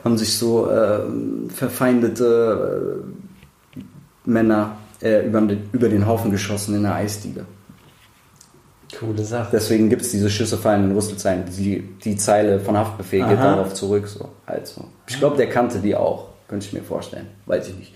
[0.04, 1.00] haben sich so äh,
[1.48, 3.04] verfeindete
[3.76, 3.80] äh,
[4.26, 7.46] Männer äh, über, den, über den Haufen geschossen in der Eisdiele.
[9.00, 9.50] Coole Sache.
[9.52, 11.44] Deswegen gibt es diese Schüssefallen in Rüsselsheim.
[11.58, 13.56] Die, die Zeile von Haftbefehl geht Aha.
[13.56, 14.08] darauf zurück.
[14.08, 14.86] So, halt so.
[15.08, 16.30] Ich glaube, der kannte die auch.
[16.48, 17.28] Könnte ich mir vorstellen.
[17.46, 17.94] Weiß ich nicht.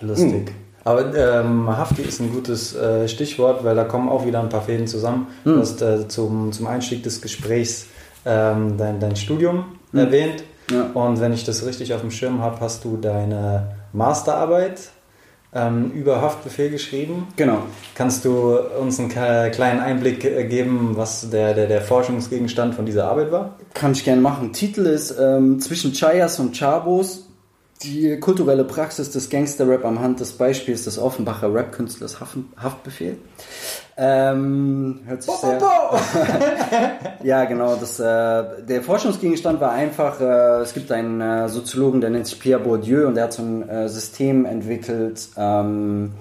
[0.00, 0.52] Lustig.
[0.84, 4.62] Aber ähm, Hafti ist ein gutes äh, Stichwort, weil da kommen auch wieder ein paar
[4.62, 5.28] Fäden zusammen.
[5.44, 7.86] Du hast äh, zum, zum Einstieg des Gesprächs
[8.26, 10.44] ähm, dein, dein Studium erwähnt.
[10.70, 10.90] Ja.
[10.92, 14.90] Und wenn ich das richtig auf dem Schirm habe, hast du deine Masterarbeit
[15.54, 17.28] ähm, über Haftbefehl geschrieben.
[17.36, 17.62] Genau.
[17.94, 23.08] Kannst du uns einen kleinen Einblick äh, geben, was der, der, der Forschungsgegenstand von dieser
[23.08, 23.58] Arbeit war?
[23.72, 24.52] Kann ich gerne machen.
[24.52, 27.28] Titel ist ähm, Zwischen Chayas und Chabos.
[27.84, 32.18] Die kulturelle Praxis des Gangster-Rap am Hand des Beispiels des Offenbacher Rap-Künstlers
[32.56, 33.18] Haftbefehl.
[33.96, 35.60] Ähm, hört sich sehr...
[37.22, 37.76] Ja, genau.
[37.76, 42.40] Das, äh, der Forschungsgegenstand war einfach, äh, es gibt einen äh, Soziologen, der nennt sich
[42.40, 46.12] Pierre Bourdieu und der hat so ein äh, System entwickelt, ähm,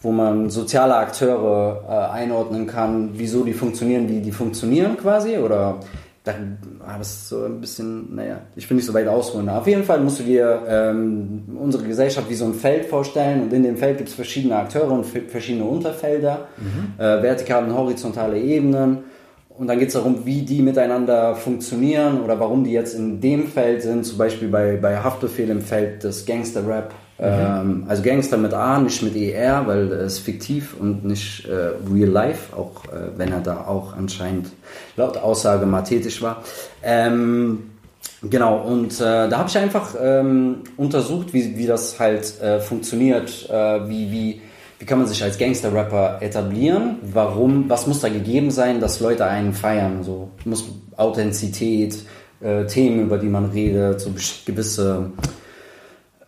[0.00, 5.80] wo man soziale Akteure äh, einordnen kann, wieso die funktionieren, wie die funktionieren quasi oder
[6.24, 6.32] da,
[6.80, 9.46] ah, das ist so ein bisschen, naja, ich will nicht so weit ausholen.
[9.50, 13.52] Auf jeden Fall musst du dir ähm, unsere Gesellschaft wie so ein Feld vorstellen und
[13.52, 16.48] in dem Feld gibt es verschiedene Akteure und verschiedene Unterfelder,
[16.96, 19.04] äh, vertikale und horizontale Ebenen.
[19.50, 23.46] Und dann geht es darum, wie die miteinander funktionieren oder warum die jetzt in dem
[23.46, 26.92] Feld sind, zum Beispiel bei, bei Haftbefehl im Feld des Gangster-Rap.
[27.18, 32.08] Ähm, also Gangster mit A, nicht mit ER, weil es fiktiv und nicht äh, real
[32.10, 34.48] life, auch äh, wenn er da auch anscheinend
[34.96, 36.42] laut Aussage mal tätig war.
[36.82, 37.70] Ähm,
[38.30, 43.48] Genau, und äh, da habe ich einfach ähm, untersucht, wie, wie das halt äh, funktioniert,
[43.50, 44.40] äh, wie, wie,
[44.78, 49.26] wie kann man sich als Gangster-Rapper etablieren, warum, was muss da gegeben sein, dass Leute
[49.26, 50.64] einen feiern, so muss
[50.96, 51.98] Authentizität,
[52.40, 54.10] äh, Themen, über die man redet, so
[54.46, 55.10] gewisse,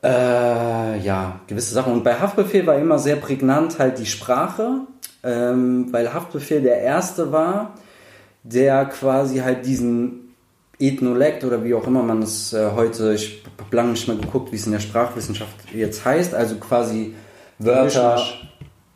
[0.02, 1.92] äh, ja, gewisse Sachen.
[1.92, 4.80] Und bei Haftbefehl war immer sehr prägnant halt die Sprache,
[5.22, 7.74] ähm, weil Haftbefehl der erste war,
[8.42, 10.34] der quasi halt diesen
[10.78, 14.52] Ethnolekt oder wie auch immer man es äh, heute, ich habe lange nicht mehr geguckt,
[14.52, 17.14] wie es in der Sprachwissenschaft jetzt heißt, also quasi
[17.58, 17.84] Wörter.
[17.84, 18.42] Mischmasch.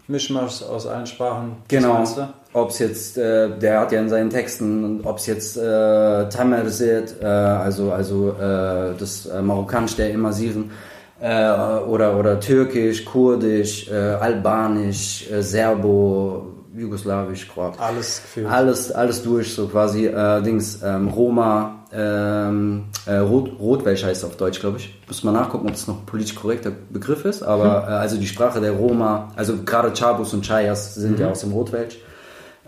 [0.06, 1.56] Mischmasch aus allen Sprachen.
[1.68, 2.04] Genau.
[2.52, 7.14] Ob es jetzt, äh, der hat ja in seinen Texten, ob es jetzt äh, Tamersit,
[7.22, 10.72] äh, also, also äh, das äh, Marokkanisch, der Immersieren,
[11.20, 17.80] oder, oder Türkisch, Kurdisch, äh, Albanisch, äh, Serbo, Jugoslawisch, Kroatisch.
[17.80, 18.46] Alles gefühlt.
[18.46, 24.36] Alles, alles durch, so quasi, äh, Dings, ähm, Roma, ähm, äh, Rot, Rotwelsch heißt auf
[24.36, 24.96] Deutsch, glaube ich.
[25.08, 28.60] Muss mal nachgucken, ob das noch politisch korrekter Begriff ist, aber äh, also die Sprache
[28.60, 32.09] der Roma, also gerade Chabus und Chayas sind ja aus dem Rotwelsch, äh,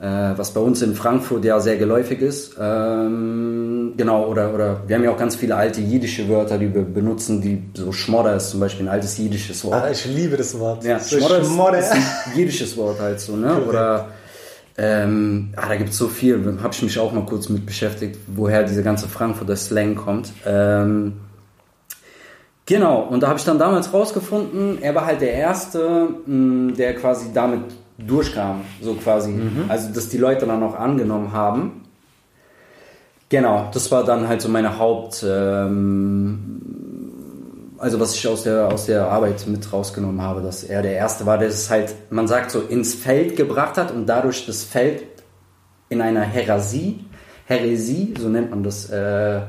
[0.05, 2.57] was bei uns in Frankfurt ja sehr geläufig ist.
[2.61, 6.83] Ähm, genau, oder, oder wir haben ja auch ganz viele alte jiddische Wörter, die wir
[6.83, 9.75] benutzen, die so Schmodder ist zum Beispiel ein altes jiddisches Wort.
[9.75, 10.83] Ah, ich liebe das Wort.
[10.83, 11.79] Ja, so Schmodder, Schmodder.
[11.79, 13.63] Ist, ist ein jiddisches Wort halt so, ne?
[13.65, 14.09] Oder
[14.77, 18.19] ähm, ah, da gibt es so viel, habe ich mich auch mal kurz mit beschäftigt,
[18.27, 20.33] woher diese ganze Frankfurter Slang kommt.
[20.45, 21.13] Ähm,
[22.67, 26.95] genau, und da habe ich dann damals rausgefunden, er war halt der Erste, mh, der
[26.95, 27.61] quasi damit
[28.07, 29.33] durchkam, so quasi.
[29.69, 31.83] Also, dass die Leute dann auch angenommen haben.
[33.29, 36.61] Genau, das war dann halt so meine Haupt, ähm,
[37.79, 41.25] also was ich aus der, aus der Arbeit mit rausgenommen habe, dass er der Erste
[41.25, 45.05] war, der es halt, man sagt so, ins Feld gebracht hat und dadurch das Feld
[45.89, 47.07] in einer Häresie,
[47.47, 49.41] Häresie, so nennt man das, äh,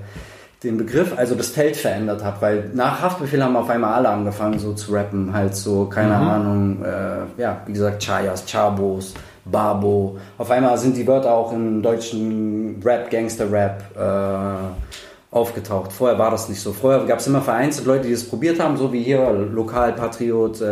[0.64, 4.60] den Begriff, also das Feld verändert hat, weil nach Haftbefehl haben auf einmal alle angefangen
[4.60, 9.14] so zu rappen, halt so, keine Ahnung, äh, ja, wie gesagt, Chayas, Chabos,
[9.46, 10.18] Babo.
[10.38, 15.92] Auf einmal sind die Wörter auch im deutschen Rap, Gangster-Rap äh, aufgetaucht.
[15.92, 16.72] Vorher war das nicht so.
[16.72, 20.66] Vorher gab es immer vereinzelt Leute, die es probiert haben, so wie hier Lokalpatriot äh,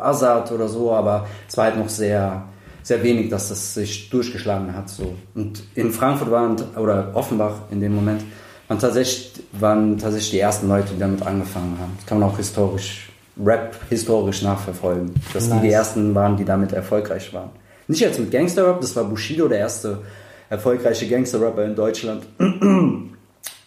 [0.00, 2.44] Azad oder so, aber es war halt noch sehr,
[2.84, 4.88] sehr wenig, dass das sich durchgeschlagen hat.
[4.88, 5.14] So.
[5.34, 8.22] Und in Frankfurt waren, oder Offenbach in dem Moment,
[8.68, 11.92] waren tatsächlich, waren tatsächlich die ersten Leute, die damit angefangen haben.
[11.96, 13.10] Das kann man auch historisch,
[13.44, 15.14] Rap historisch nachverfolgen.
[15.32, 15.62] Dass die Nice.
[15.62, 17.50] die ersten waren, die damit erfolgreich waren.
[17.88, 20.00] Nicht jetzt mit Gangster-Rap, das war Bushido, der erste
[20.48, 22.24] erfolgreiche Gangster-Rapper in Deutschland.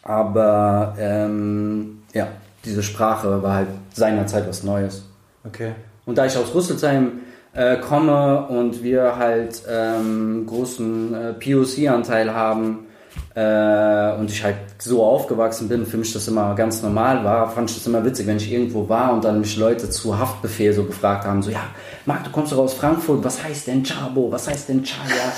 [0.03, 2.27] Aber ähm, ja,
[2.65, 5.05] diese Sprache war halt seinerzeit was Neues.
[5.45, 5.71] Okay.
[6.05, 7.19] Und da ich aus Rüsselsheim
[7.53, 12.87] äh, komme und wir halt ähm, großen äh, POC-Anteil haben
[13.35, 17.69] äh, und ich halt so aufgewachsen bin, für mich das immer ganz normal war, fand
[17.69, 20.83] ich das immer witzig, wenn ich irgendwo war und dann mich Leute zu Haftbefehl so
[20.83, 21.63] gefragt haben, so ja,
[22.05, 25.33] Marc, du kommst doch aus Frankfurt, was heißt denn Chabo, was heißt denn Chaya?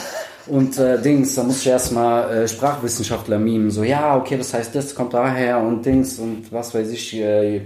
[0.47, 4.73] Und äh, Dings, da musste ich erstmal äh, Sprachwissenschaftler mimen, so ja, okay, das heißt
[4.73, 7.61] das, kommt daher und Dings und was weiß ich, äh,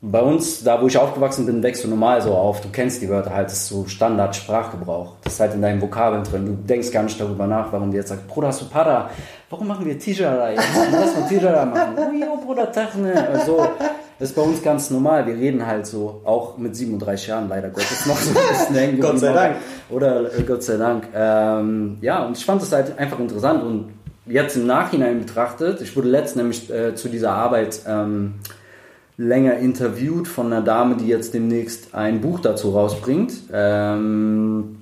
[0.00, 2.60] bei uns, da wo ich aufgewachsen bin, wächst du normal so auf.
[2.60, 5.16] Du kennst die Wörter halt, das ist so Standard-Sprachgebrauch.
[5.24, 6.46] Das ist halt in deinen Vokabeln drin.
[6.46, 9.10] Du denkst gar nicht darüber nach, warum die jetzt sagt, Bruder, hast du Para?
[9.50, 10.62] Warum machen wir Tijara jetzt?
[10.92, 11.96] Lass mal Tijara machen.
[12.30, 13.28] Oh, Bruder, Tachne.
[13.28, 13.66] Also,
[14.20, 15.26] das ist bei uns ganz normal.
[15.26, 19.00] Wir reden halt so, auch mit 37 Jahren leider Gottes noch so ein bisschen hängen
[19.00, 19.32] Gott sei.
[19.32, 19.56] Dank.
[19.90, 21.08] Oder äh, Gott sei Dank.
[21.12, 23.94] Ähm, ja, und ich fand das halt einfach interessant und
[24.26, 28.34] jetzt im Nachhinein betrachtet, ich wurde letzt nämlich äh, zu dieser Arbeit ähm,
[29.18, 33.32] länger interviewt von einer Dame, die jetzt demnächst ein Buch dazu rausbringt.
[33.52, 34.76] Ähm,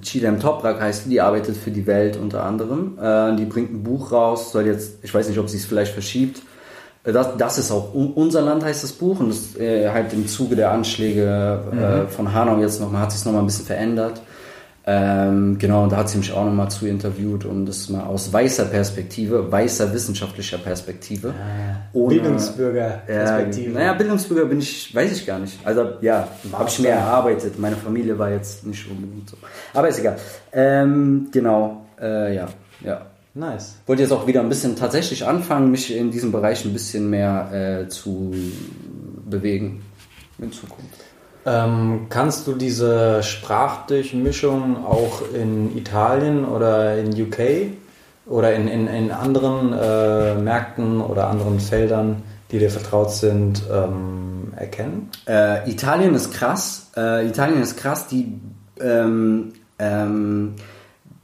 [0.00, 2.96] Chidem Toprak heißt die, die arbeitet für die Welt unter anderem.
[2.98, 5.92] Äh, die bringt ein Buch raus, soll jetzt, ich weiß nicht, ob sie es vielleicht
[5.92, 6.40] verschiebt.
[7.04, 10.12] Äh, Das, das ist auch Un- unser Land heißt das Buch und das äh, halt
[10.12, 14.22] im Zuge der Anschläge äh, von Hanau jetzt nochmal hat sich nochmal ein bisschen verändert.
[14.84, 18.32] Ähm, genau, und da hat sie mich auch nochmal zu interviewt und das mal aus
[18.32, 21.32] weißer Perspektive, weißer wissenschaftlicher Perspektive.
[21.92, 23.72] ohne- Bildungsbürger-Perspektive.
[23.72, 25.58] ja, naja, Bildungsbürger bin ich, weiß ich gar nicht.
[25.64, 27.58] Also ja, habe ich mir erarbeitet.
[27.60, 29.36] Meine Familie war jetzt nicht unbedingt so.
[29.72, 30.16] Aber ist egal.
[30.52, 32.48] Ähm, genau, äh, ja,
[32.84, 33.06] ja.
[33.34, 33.76] Nice.
[33.86, 37.84] Wollte jetzt auch wieder ein bisschen tatsächlich anfangen, mich in diesem Bereich ein bisschen mehr
[37.84, 38.34] äh, zu
[39.24, 39.82] bewegen
[40.38, 41.00] in Zukunft.
[41.44, 47.72] Ähm, kannst du diese Sprachdurchmischung auch in Italien oder in UK
[48.26, 54.52] oder in, in, in anderen äh, Märkten oder anderen Feldern, die dir vertraut sind, ähm,
[54.56, 55.10] erkennen?
[55.26, 56.90] Äh, Italien ist krass.
[56.96, 58.40] Äh, Italien ist krass, die
[58.80, 60.54] ähm, ähm,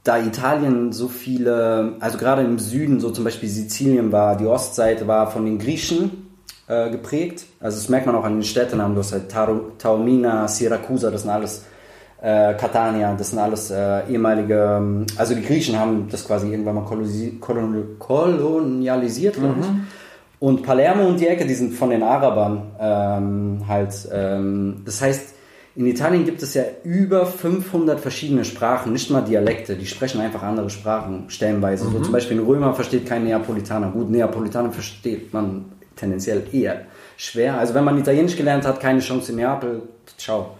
[0.03, 5.07] da Italien so viele, also gerade im Süden, so zum Beispiel Sizilien war, die Ostseite
[5.07, 6.18] war von den Griechen
[6.69, 7.45] äh, geprägt.
[7.59, 8.95] Also das merkt man auch an den Städtenamen.
[8.95, 11.65] Du hast halt Taro- Taormina, Siracusa, das sind alles
[12.21, 16.75] äh, Catania, das sind alles äh, ehemalige, ähm, also die Griechen haben das quasi irgendwann
[16.75, 19.67] mal kolonisi- kolon- kolonialisiert, glaube ich.
[20.39, 23.93] Und Palermo und die Ecke, die sind von den Arabern ähm, halt.
[24.11, 25.33] Ähm, das heißt,
[25.75, 29.75] in Italien gibt es ja über 500 verschiedene Sprachen, nicht mal Dialekte.
[29.75, 31.85] Die sprechen einfach andere Sprachen stellenweise.
[31.89, 33.91] So zum Beispiel ein Römer versteht kein Neapolitaner.
[33.91, 35.65] Gut, Neapolitaner versteht man
[35.99, 36.81] tendenziell eher
[37.17, 37.57] schwer.
[37.57, 39.83] Also wenn man Italienisch gelernt hat, keine Chance in Neapel.
[40.17, 40.51] Ciao.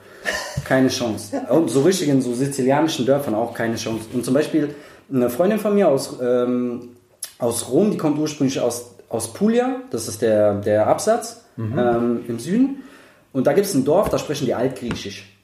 [0.66, 1.42] Keine Chance.
[1.50, 4.06] Und so richtig in so sizilianischen Dörfern auch keine Chance.
[4.14, 4.76] Und zum Beispiel
[5.12, 6.90] eine Freundin von mir aus, ähm,
[7.38, 12.40] aus Rom, die kommt ursprünglich aus, aus Puglia, das ist der, der Absatz ähm, im
[12.40, 12.84] Süden.
[13.32, 15.36] Und da gibt es ein Dorf, da sprechen die Altgriechisch.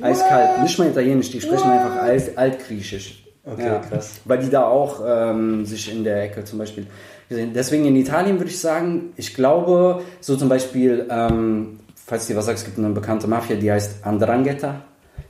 [0.00, 3.24] Eiskalt, nicht mal Italienisch, die sprechen einfach Alt, Altgriechisch.
[3.44, 4.20] Okay, krass.
[4.24, 6.86] Weil die da auch ähm, sich in der Ecke zum Beispiel
[7.28, 7.52] gesehen.
[7.54, 12.46] Deswegen in Italien würde ich sagen, ich glaube, so zum Beispiel, ähm, falls dir was
[12.46, 14.82] sagst, es gibt eine bekannte Mafia, die heißt Andrangheta.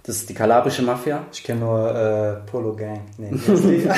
[0.02, 1.24] Das ist die kalabrische Mafia.
[1.33, 3.00] Ich kenne nur äh, Polo Gang.
[3.18, 3.33] Nee.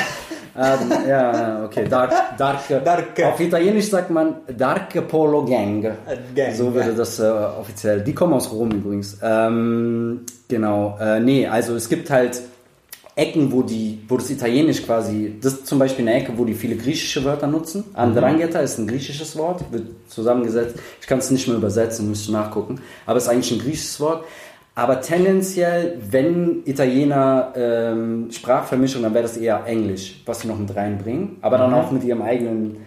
[0.59, 0.75] Ah,
[1.07, 1.87] ja, okay.
[1.87, 3.23] Dark, dark, Dark.
[3.23, 5.83] Auf Italienisch sagt man Dark Polo Gang.
[6.33, 8.01] Gang, so würde das äh, offiziell.
[8.01, 9.19] Die kommen aus Rom übrigens.
[9.21, 10.97] Ähm, genau.
[10.99, 12.41] Äh, nee, also es gibt halt
[13.17, 16.53] Ecken, wo die, wo das Italienisch quasi, das ist zum Beispiel eine Ecke, wo die
[16.53, 17.83] viele griechische Wörter nutzen.
[17.93, 20.77] Andrangheta ist ein griechisches Wort, wird zusammengesetzt.
[21.01, 22.79] Ich kann es nicht mehr übersetzen, müsste nachgucken.
[23.07, 24.23] Aber es ist eigentlich ein griechisches Wort.
[24.75, 30.75] Aber tendenziell, wenn Italiener ähm, Sprachvermischung, dann wäre das eher Englisch, was sie noch mit
[30.75, 31.37] reinbringen.
[31.41, 32.77] Aber dann auch mit ihrem eigenen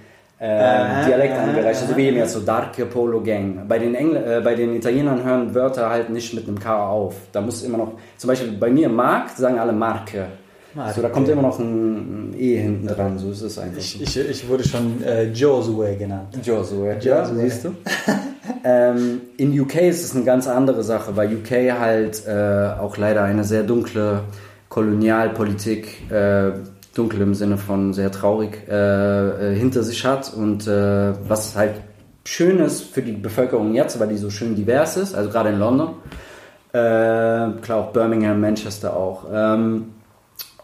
[0.40, 1.82] äh, Dialekt angereicht.
[1.82, 3.68] Also wie eben jetzt so Darke Polo Gang.
[3.68, 7.14] Bei den, Engl äh, bei den Italienern hören Wörter halt nicht mit einem K auf.
[7.30, 10.26] Da muss immer noch, zum Beispiel bei mir Mark, sagen alle Marke.
[10.72, 10.94] Marke.
[10.94, 13.78] So, da kommt immer noch ein, ein E hinten dran, so ist es einfach.
[13.78, 16.38] Ich, ich, ich wurde schon äh, Josue genannt.
[16.42, 16.98] Josué.
[17.04, 17.74] Ja, siehst du.
[18.64, 23.24] ähm, in UK ist es eine ganz andere Sache, weil UK halt äh, auch leider
[23.24, 24.22] eine sehr dunkle
[24.68, 26.52] Kolonialpolitik, äh,
[26.94, 31.74] dunkel im Sinne von sehr traurig, äh, äh, hinter sich hat und äh, was halt
[32.24, 35.58] schön ist für die Bevölkerung jetzt, weil die so schön divers ist, also gerade in
[35.58, 35.94] London.
[36.72, 39.24] Äh, klar, auch Birmingham, Manchester auch.
[39.32, 39.94] Ähm,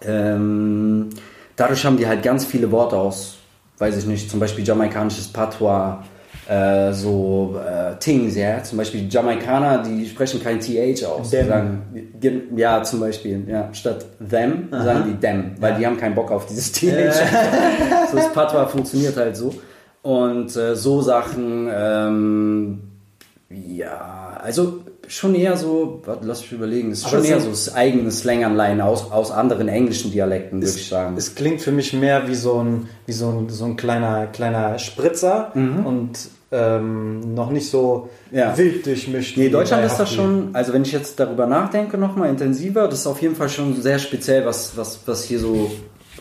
[0.02, 1.08] ähm,
[1.56, 3.38] dadurch haben die halt ganz viele Worte aus,
[3.78, 5.98] weiß ich nicht, zum Beispiel jamaikanisches Patois,
[6.48, 8.62] äh, so äh, Things, ja.
[8.62, 11.30] Zum Beispiel Jamaikaner, die sprechen kein TH aus.
[11.30, 11.48] Die Them.
[11.48, 11.82] sagen,
[12.20, 16.30] ge- ja, zum Beispiel, ja, statt them sagen die them, weil die haben keinen Bock
[16.30, 16.82] auf dieses TH.
[18.10, 19.54] so das Patois funktioniert halt so.
[20.02, 22.80] Und äh, so Sachen, ähm,
[23.50, 27.50] ja, also schon eher so, warte, lass mich überlegen, es ist Aber schon eher so
[27.50, 31.16] das eigene Slanganleihen aus, aus anderen englischen Dialekten, würde ich sagen.
[31.16, 34.78] Es klingt für mich mehr wie so ein, wie so ein, so ein kleiner, kleiner
[34.78, 36.10] Spritzer und
[36.56, 38.56] ähm, noch nicht so Ja.
[38.56, 39.36] wild durchmischt.
[39.36, 43.06] Nee, Deutschland ist das schon, also wenn ich jetzt darüber nachdenke nochmal intensiver, das ist
[43.06, 45.70] auf jeden Fall schon sehr speziell, was, was, was hier so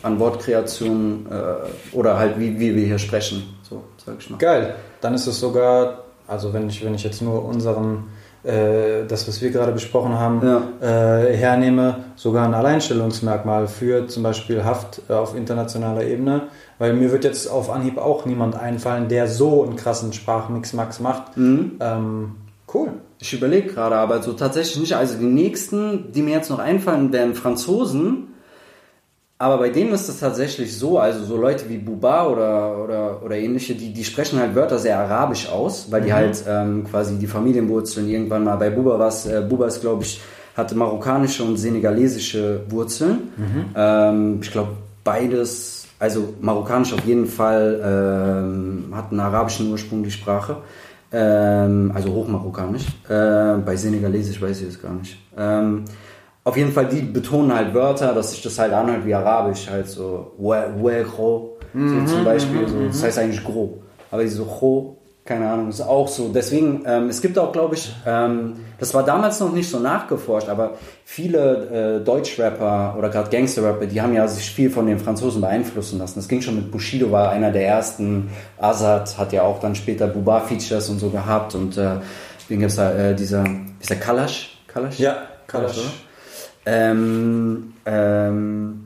[0.04, 4.38] an Wortkreation äh, oder halt wie, wie wir hier sprechen, so sag ich mal.
[4.38, 4.76] Geil.
[5.02, 8.06] Dann ist es sogar, also wenn ich, wenn ich jetzt nur unseren,
[8.44, 10.42] äh, das, was wir gerade besprochen haben,
[10.82, 10.86] äh,
[11.36, 16.44] hernehme, sogar ein Alleinstellungsmerkmal für zum Beispiel Haft äh, auf internationaler Ebene.
[16.78, 21.38] Weil mir wird jetzt auf Anhieb auch niemand einfallen, der so einen krassen Sprachmix-Max macht.
[21.38, 21.74] Mhm.
[21.80, 22.36] Ähm,
[22.74, 22.90] cool.
[23.20, 24.96] Ich überlege gerade, aber so tatsächlich nicht.
[24.96, 28.28] Also die nächsten, die mir jetzt noch einfallen, wären Franzosen.
[29.38, 33.36] Aber bei denen ist es tatsächlich so, also so Leute wie Buba oder, oder, oder
[33.36, 37.28] ähnliche, die, die sprechen halt Wörter sehr arabisch aus, weil die halt ähm, quasi die
[37.28, 40.22] Familienwurzeln irgendwann mal, bei Buba was, äh, Buba ist glaube ich,
[40.56, 43.34] hatte marokkanische und senegalesische Wurzeln.
[43.76, 44.70] Ähm, ich glaube
[45.04, 50.58] beides, also marokkanisch auf jeden Fall, ähm, hat einen arabischen Ursprung, die Sprache.
[51.12, 52.86] Ähm, also hochmarokkanisch.
[53.08, 55.18] Äh, bei Senegalesisch weiß ich es gar nicht.
[55.38, 55.86] Ähm,
[56.44, 59.88] auf jeden Fall, die betonen halt Wörter, dass sich das halt anhört wie Arabisch, halt
[59.88, 63.80] so we- we gro, so zum Beispiel, so, das heißt eigentlich gro,
[64.12, 66.30] aber die so gro, keine Ahnung, ist auch so.
[66.30, 70.48] Deswegen, ähm, es gibt auch, glaube ich, ähm, das war damals noch nicht so nachgeforscht,
[70.48, 75.42] aber viele äh, Deutschrapper oder gerade Gangsterrapper, die haben ja sich viel von den Franzosen
[75.42, 76.20] beeinflussen lassen.
[76.20, 78.30] Das ging schon mit Bushido, war einer der ersten.
[78.60, 81.96] Azad hat ja auch dann später Buba-Features und so gehabt und äh,
[82.48, 83.46] wen gibt's da, äh, dieser,
[83.80, 84.60] ist der Kalash?
[84.68, 85.00] Kalash?
[85.00, 85.78] Ja, Kalash, Kalash.
[85.80, 85.92] oder?
[86.68, 88.85] Ähm, ähm,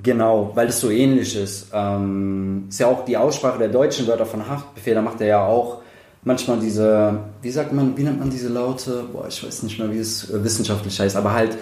[0.00, 1.68] genau, weil es so ähnlich ist.
[1.72, 5.46] Ähm, ist ja auch die Aussprache der deutschen Wörter von Haftbefehl, da macht er ja
[5.46, 5.82] auch
[6.24, 9.04] manchmal diese, wie sagt man, wie nennt man diese Laute?
[9.12, 11.56] Boah, ich weiß nicht mehr, wie es äh, wissenschaftlich heißt, aber halt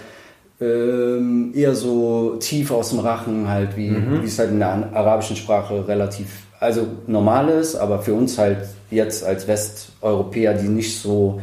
[0.60, 5.36] ähm, eher so tief aus dem Rachen halt, wie, wie es halt in der arabischen
[5.36, 6.26] Sprache relativ,
[6.58, 11.40] also normal ist, aber für uns halt jetzt als Westeuropäer, die nicht so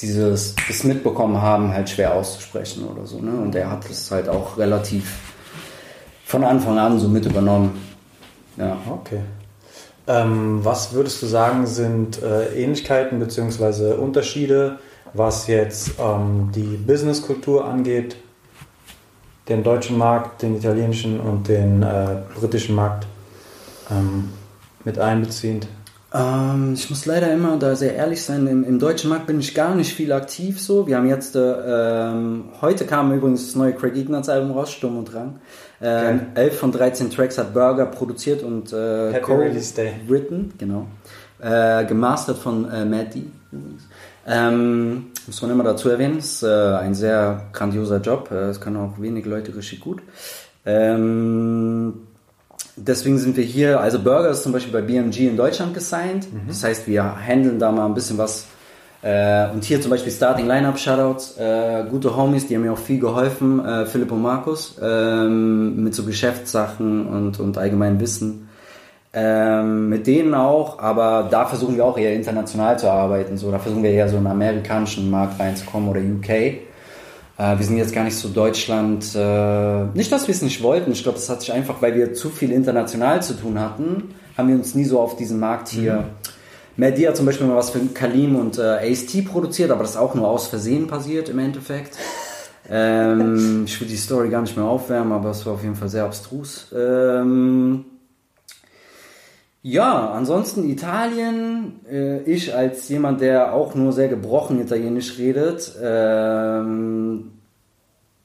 [0.00, 3.18] dieses das mitbekommen haben, halt schwer auszusprechen oder so.
[3.18, 3.32] Ne?
[3.32, 5.29] Und er hat es halt auch relativ
[6.30, 7.72] von Anfang an so mit übernommen.
[8.56, 8.76] Ja.
[8.88, 9.18] Okay.
[10.06, 13.94] Ähm, was würdest du sagen, sind äh, Ähnlichkeiten bzw.
[13.94, 14.78] Unterschiede,
[15.12, 18.14] was jetzt ähm, die Businesskultur angeht,
[19.48, 23.08] den deutschen Markt, den italienischen und den äh, britischen Markt
[23.90, 24.30] ähm,
[24.84, 25.66] mit einbeziehend?
[26.14, 28.46] Ähm, ich muss leider immer da sehr ehrlich sein.
[28.46, 30.86] Im, Im, deutschen Markt bin ich gar nicht viel aktiv so.
[30.86, 34.96] Wir haben jetzt, äh, ähm, heute kam übrigens das neue Craig Ignatz Album raus, Sturm
[34.96, 35.40] und Drang.
[35.82, 39.94] Ähm, 11 von 13 Tracks hat Burger produziert und äh, Happy Release Day.
[40.06, 40.86] written, genau.
[41.40, 43.22] Äh, gemastert von äh, Matt D.
[44.26, 48.30] Ähm, muss man immer dazu erwähnen, ist äh, ein sehr grandioser Job.
[48.30, 50.02] Äh, das kann auch wenig Leute richtig gut.
[50.66, 51.94] Ähm,
[52.76, 56.32] deswegen sind wir hier, also Burger ist zum Beispiel bei BMG in Deutschland gesigned.
[56.32, 56.48] Mhm.
[56.48, 58.46] Das heißt, wir handeln da mal ein bisschen was
[59.02, 62.78] äh, und hier zum Beispiel Starting Lineup Shoutouts, äh, gute Homies, die haben mir auch
[62.78, 68.48] viel geholfen, äh, Philipp und Markus, ähm, mit so Geschäftssachen und, und allgemeinem Wissen.
[69.12, 73.38] Ähm, mit denen auch, aber da versuchen wir auch eher international zu arbeiten.
[73.38, 76.28] So, da versuchen wir eher so in den amerikanischen Markt reinzukommen oder UK.
[76.28, 76.58] Äh,
[77.36, 79.14] wir sind jetzt gar nicht so Deutschland.
[79.16, 80.92] Äh, nicht, dass wir es nicht wollten.
[80.92, 84.48] Ich glaube, das hat sich einfach, weil wir zu viel international zu tun hatten, haben
[84.48, 85.94] wir uns nie so auf diesen Markt hier.
[85.94, 86.39] Mhm
[86.80, 89.96] Mehdi hat zum Beispiel mal was für Kalim und äh, Ace-T produziert, aber das ist
[89.98, 91.94] auch nur aus Versehen passiert im Endeffekt.
[92.70, 95.90] ähm, ich will die Story gar nicht mehr aufwärmen, aber es war auf jeden Fall
[95.90, 96.68] sehr abstrus.
[96.74, 97.84] Ähm,
[99.62, 107.32] ja, ansonsten Italien, äh, ich als jemand, der auch nur sehr gebrochen Italienisch redet, ähm,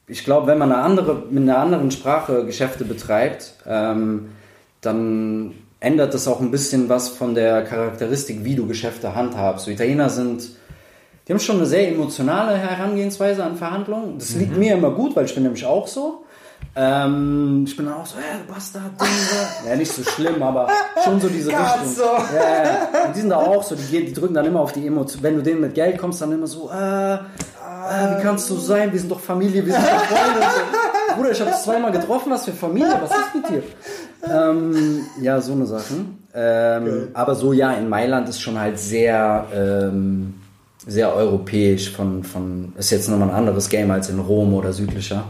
[0.06, 4.30] ich glaube, wenn man eine andere, mit einer anderen Sprache Geschäfte betreibt, ähm,
[4.80, 5.52] dann
[5.86, 9.66] ändert das auch ein bisschen was von der Charakteristik, wie du Geschäfte handhabst.
[9.66, 10.50] So Italiener sind,
[11.26, 14.18] die haben schon eine sehr emotionale Herangehensweise an Verhandlungen.
[14.18, 14.58] Das liegt mhm.
[14.58, 16.24] mir immer gut, weil ich bin nämlich auch so.
[16.74, 18.90] Ähm, ich bin dann auch so, hey, du Bastard,
[19.68, 20.68] ja, nicht so schlimm, aber
[21.04, 21.86] schon so diese Richtung.
[21.94, 22.02] So.
[22.02, 23.06] Ja, ja.
[23.06, 25.22] Und die sind da auch so, die, die drücken dann immer auf die Emotionen.
[25.22, 28.92] Wenn du denen mit Geld kommst, dann immer so, äh, äh, wie kannst du sein?
[28.92, 30.40] Wir sind doch Familie, wir sind doch Freunde.
[30.40, 31.14] So.
[31.16, 33.62] Bruder, ich habe es zweimal getroffen, was für Familie, was ist mit dir?
[34.22, 36.18] Ähm, ja, so eine Sachen.
[36.34, 37.06] Ähm, okay.
[37.14, 40.34] Aber so ja, in Mailand ist schon halt sehr, ähm,
[40.86, 45.24] sehr europäisch von, von, ist jetzt nochmal ein anderes Game als in Rom oder südlicher.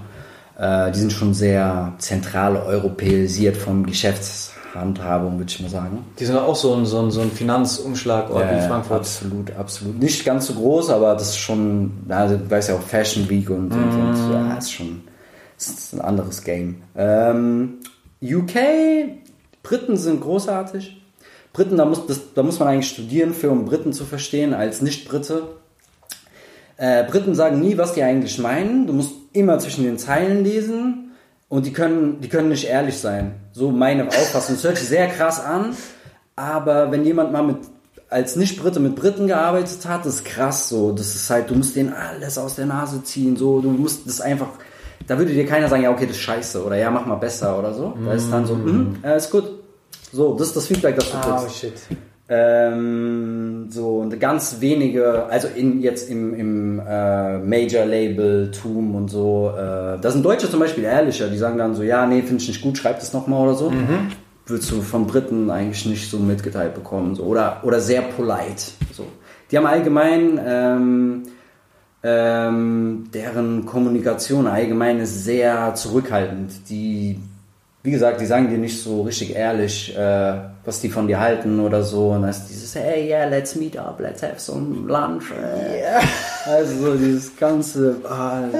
[0.59, 6.05] Äh, die sind schon sehr zentral europäisiert vom Geschäftshandhabung, würde ich mal sagen.
[6.19, 9.01] Die sind auch so ein, so ein, so ein Finanzumschlagort äh, in Frankfurt.
[9.01, 9.99] Absolut, absolut.
[9.99, 13.51] Nicht ganz so groß, aber das ist schon, also, du weißt ja auch Fashion Week
[13.51, 13.73] und, mm.
[13.73, 15.03] und, und ja, ist schon
[15.59, 16.83] ist ein anderes Game.
[16.97, 17.79] Ähm,
[18.35, 19.19] UK,
[19.63, 21.03] Briten sind großartig.
[21.53, 24.83] Briten, da muss, das, da muss man eigentlich studieren, für um Briten zu verstehen, als
[24.83, 25.45] Nicht-Brite.
[26.77, 28.87] Äh, Briten sagen nie, was die eigentlich meinen.
[28.87, 31.13] Du musst immer zwischen den Zeilen lesen
[31.49, 33.37] und die können, die können nicht ehrlich sein.
[33.53, 34.57] So meine Auffassung.
[34.57, 35.75] Das hört sich sehr krass an,
[36.35, 37.59] aber wenn jemand mal mit
[38.09, 40.93] als Nicht-Brite mit Briten gearbeitet hat, ist krass so.
[40.93, 43.61] Das ist halt, du musst denen alles aus der Nase ziehen, so.
[43.61, 44.51] Du musst das einfach
[45.07, 47.59] da würde dir keiner sagen, ja, okay, das ist scheiße oder ja, mach mal besser
[47.59, 47.95] oder so.
[48.05, 49.45] Da ist dann so, mm, äh, ist gut.
[50.13, 51.47] So, das ist das Feedback, das du kriegst.
[51.47, 51.73] Oh, shit.
[52.29, 60.01] Ähm, so und ganz wenige, also in, jetzt im, im äh, Major-Label-Tum und so, äh,
[60.01, 62.63] da sind Deutsche zum Beispiel ehrlicher, die sagen dann so, ja, nee, finde ich nicht
[62.63, 63.71] gut, schreib das nochmal oder so.
[63.71, 64.09] Mhm.
[64.45, 67.15] Würdest du von Briten eigentlich nicht so mitgeteilt bekommen.
[67.15, 67.25] So.
[67.25, 68.73] Oder, oder sehr polite.
[68.93, 69.05] So.
[69.51, 71.23] Die haben allgemein ähm,
[72.03, 76.69] ähm, deren Kommunikation allgemein ist sehr zurückhaltend.
[76.69, 77.19] Die,
[77.83, 80.35] wie gesagt, die sagen dir nicht so richtig ehrlich, äh,
[80.65, 82.11] was die von dir halten oder so.
[82.11, 85.31] Und dann ist dieses, hey, yeah, let's meet up, let's have some lunch.
[85.33, 85.81] Äh.
[85.81, 86.01] Yeah.
[86.47, 87.97] Also so dieses ganze.
[88.05, 88.57] Oh,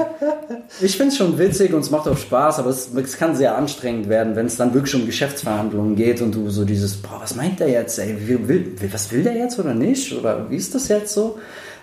[0.81, 3.57] ich finde es schon witzig und es macht auch Spaß, aber es, es kann sehr
[3.57, 7.37] anstrengend werden, wenn es dann wirklich um Geschäftsverhandlungen geht und du so dieses, boah, was
[7.37, 7.97] meint der jetzt?
[8.01, 10.13] Ey, will, will, was will der jetzt oder nicht?
[10.19, 11.39] Oder wie ist das jetzt so?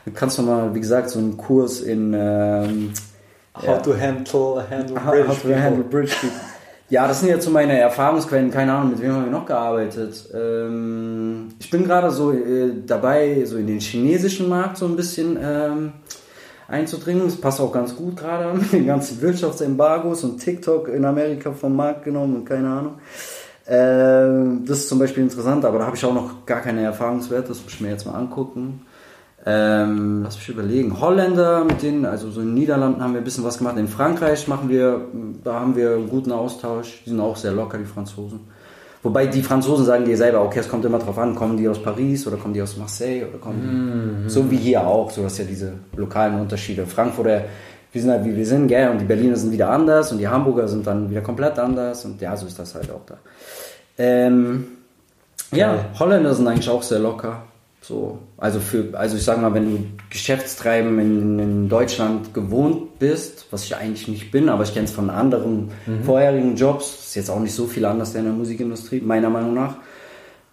[0.05, 2.93] Du kannst nochmal, wie gesagt, so einen Kurs in ähm,
[3.55, 6.11] How ja, to handle, handle bridge, how to handle bridge
[6.89, 8.51] Ja, das sind jetzt so meine Erfahrungsquellen.
[8.51, 10.29] Keine Ahnung, mit wem haben wir noch gearbeitet.
[10.33, 15.37] Ähm, ich bin gerade so äh, dabei, so in den chinesischen Markt so ein bisschen
[15.41, 15.93] ähm,
[16.67, 17.25] einzudringen.
[17.25, 21.75] Das passt auch ganz gut gerade mit den ganzen Wirtschaftsembargos und TikTok in Amerika vom
[21.75, 22.93] Markt genommen und keine Ahnung.
[23.67, 27.49] Ähm, das ist zum Beispiel interessant, aber da habe ich auch noch gar keine Erfahrungswerte.
[27.49, 28.85] Das muss ich mir jetzt mal angucken.
[29.45, 31.01] Ähm, lass mich überlegen.
[31.01, 33.77] Holländer, mit denen, also so in den Niederlanden haben wir ein bisschen was gemacht.
[33.77, 35.01] In Frankreich machen wir,
[35.43, 37.01] da haben wir einen guten Austausch.
[37.05, 38.39] Die sind auch sehr locker, die Franzosen.
[39.03, 41.81] Wobei die Franzosen sagen dir selber, okay, es kommt immer drauf an, kommen die aus
[41.81, 45.43] Paris oder kommen die aus Marseille oder kommen so wie hier auch, so dass ja
[45.43, 46.85] diese lokalen Unterschiede.
[46.85, 47.43] Frankfurter,
[47.91, 50.27] wir sind halt wie wir sind, gell, und die Berliner sind wieder anders und die
[50.29, 53.17] Hamburger sind dann wieder komplett anders und ja, so ist das halt auch da.
[53.97, 54.67] Ähm,
[55.51, 55.75] ja.
[55.99, 57.43] Holländer sind eigentlich auch sehr locker.
[57.83, 63.47] So, also für, also ich sag mal, wenn du Geschäftstreiben in, in Deutschland gewohnt bist,
[63.51, 65.69] was ich eigentlich nicht bin, aber ich kenne es von anderen
[66.05, 69.75] vorherigen Jobs, ist jetzt auch nicht so viel anders in der Musikindustrie, meiner Meinung nach,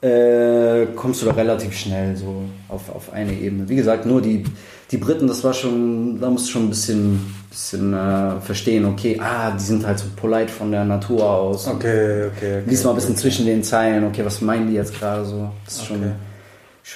[0.02, 3.68] äh, kommst du da relativ schnell so auf, auf eine Ebene.
[3.68, 4.42] Wie gesagt, nur die,
[4.90, 9.20] die Briten, das war schon, da musst du schon ein bisschen, bisschen äh, verstehen, okay,
[9.22, 11.68] ah, die sind halt so polite von der Natur aus.
[11.68, 12.62] Okay, okay, okay.
[12.66, 13.20] Lies mal ein bisschen okay.
[13.20, 15.48] zwischen den Zeilen, okay, was meinen die jetzt gerade so?
[15.64, 15.92] Das ist Okay.
[16.00, 16.12] schon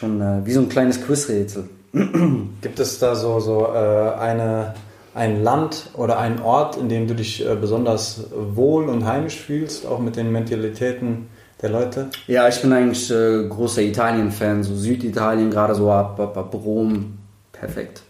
[0.02, 1.68] äh, wie so ein kleines Quizrätsel.
[1.92, 4.74] Gibt es da so, so äh, eine,
[5.14, 9.86] ein Land oder einen Ort, in dem du dich äh, besonders wohl und heimisch fühlst,
[9.86, 11.28] auch mit den Mentalitäten
[11.62, 12.08] der Leute?
[12.26, 17.18] Ja, ich bin eigentlich äh, großer Italien-Fan, so Süditalien, gerade so ab, ab, ab Rom,
[17.52, 18.02] perfekt.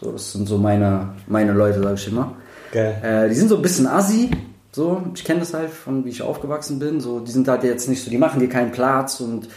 [0.00, 2.32] So, das sind so meine, meine Leute, sag ich immer.
[2.72, 2.96] Geil.
[3.02, 4.30] Äh, die sind so ein bisschen assi,
[4.72, 7.88] so, ich kenne das halt von wie ich aufgewachsen bin, so, die sind halt jetzt
[7.88, 9.48] nicht so, die machen dir keinen Platz und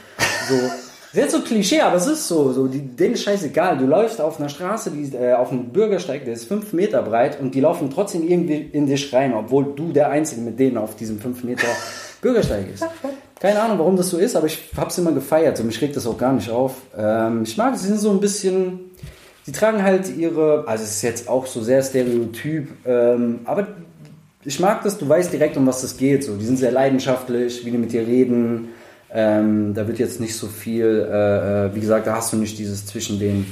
[0.49, 0.55] so.
[1.11, 3.79] Das ist jetzt so Klischee, aber es ist so, so die, denen ist scheißegal.
[3.79, 7.39] Du läufst auf einer Straße, die, äh, auf einem Bürgersteig, der ist fünf Meter breit
[7.41, 10.95] und die laufen trotzdem irgendwie in dich rein, obwohl du der Einzige mit denen auf
[10.95, 11.65] diesem fünf Meter
[12.21, 12.85] Bürgersteig ist.
[13.39, 16.05] Keine Ahnung, warum das so ist, aber ich hab's immer gefeiert und mich regt das
[16.05, 16.75] auch gar nicht auf.
[16.95, 18.91] Ähm, ich mag, sie sind so ein bisschen,
[19.47, 23.67] die tragen halt ihre, also es ist jetzt auch so sehr stereotyp, ähm, aber
[24.45, 26.23] ich mag das, du weißt direkt, um was es geht.
[26.23, 26.35] So.
[26.35, 28.69] Die sind sehr leidenschaftlich, wie die mit dir reden.
[29.11, 32.59] Ähm, da wird jetzt nicht so viel, äh, äh, wie gesagt, da hast du nicht
[32.59, 33.45] dieses zwischen den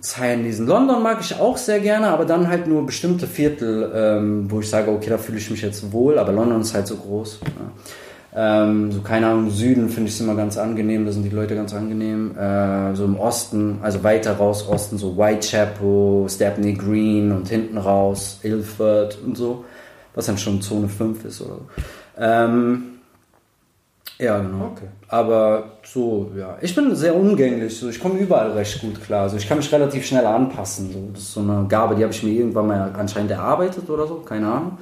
[0.00, 0.66] Zeilen lesen.
[0.66, 4.68] London mag ich auch sehr gerne, aber dann halt nur bestimmte Viertel, ähm, wo ich
[4.68, 7.40] sage, okay, da fühle ich mich jetzt wohl, aber London ist halt so groß.
[7.44, 8.62] Ja.
[8.64, 11.54] Ähm, so, keine Ahnung, Süden finde ich es immer ganz angenehm, da sind die Leute
[11.54, 12.36] ganz angenehm.
[12.36, 18.40] Äh, so im Osten, also weiter raus, Osten, so Whitechapel, Stepney Green und hinten raus,
[18.42, 19.64] Ilford und so,
[20.14, 22.22] was dann schon Zone 5 ist oder so.
[24.18, 24.72] Ja, genau.
[24.72, 24.88] Okay.
[25.06, 26.58] Aber so, ja.
[26.60, 27.78] Ich bin sehr umgänglich.
[27.78, 29.22] So, ich komme überall recht gut klar.
[29.22, 30.92] Also ich kann mich relativ schnell anpassen.
[30.92, 31.08] So.
[31.12, 34.16] Das ist so eine Gabe, die habe ich mir irgendwann mal anscheinend erarbeitet oder so.
[34.16, 34.78] Keine Ahnung.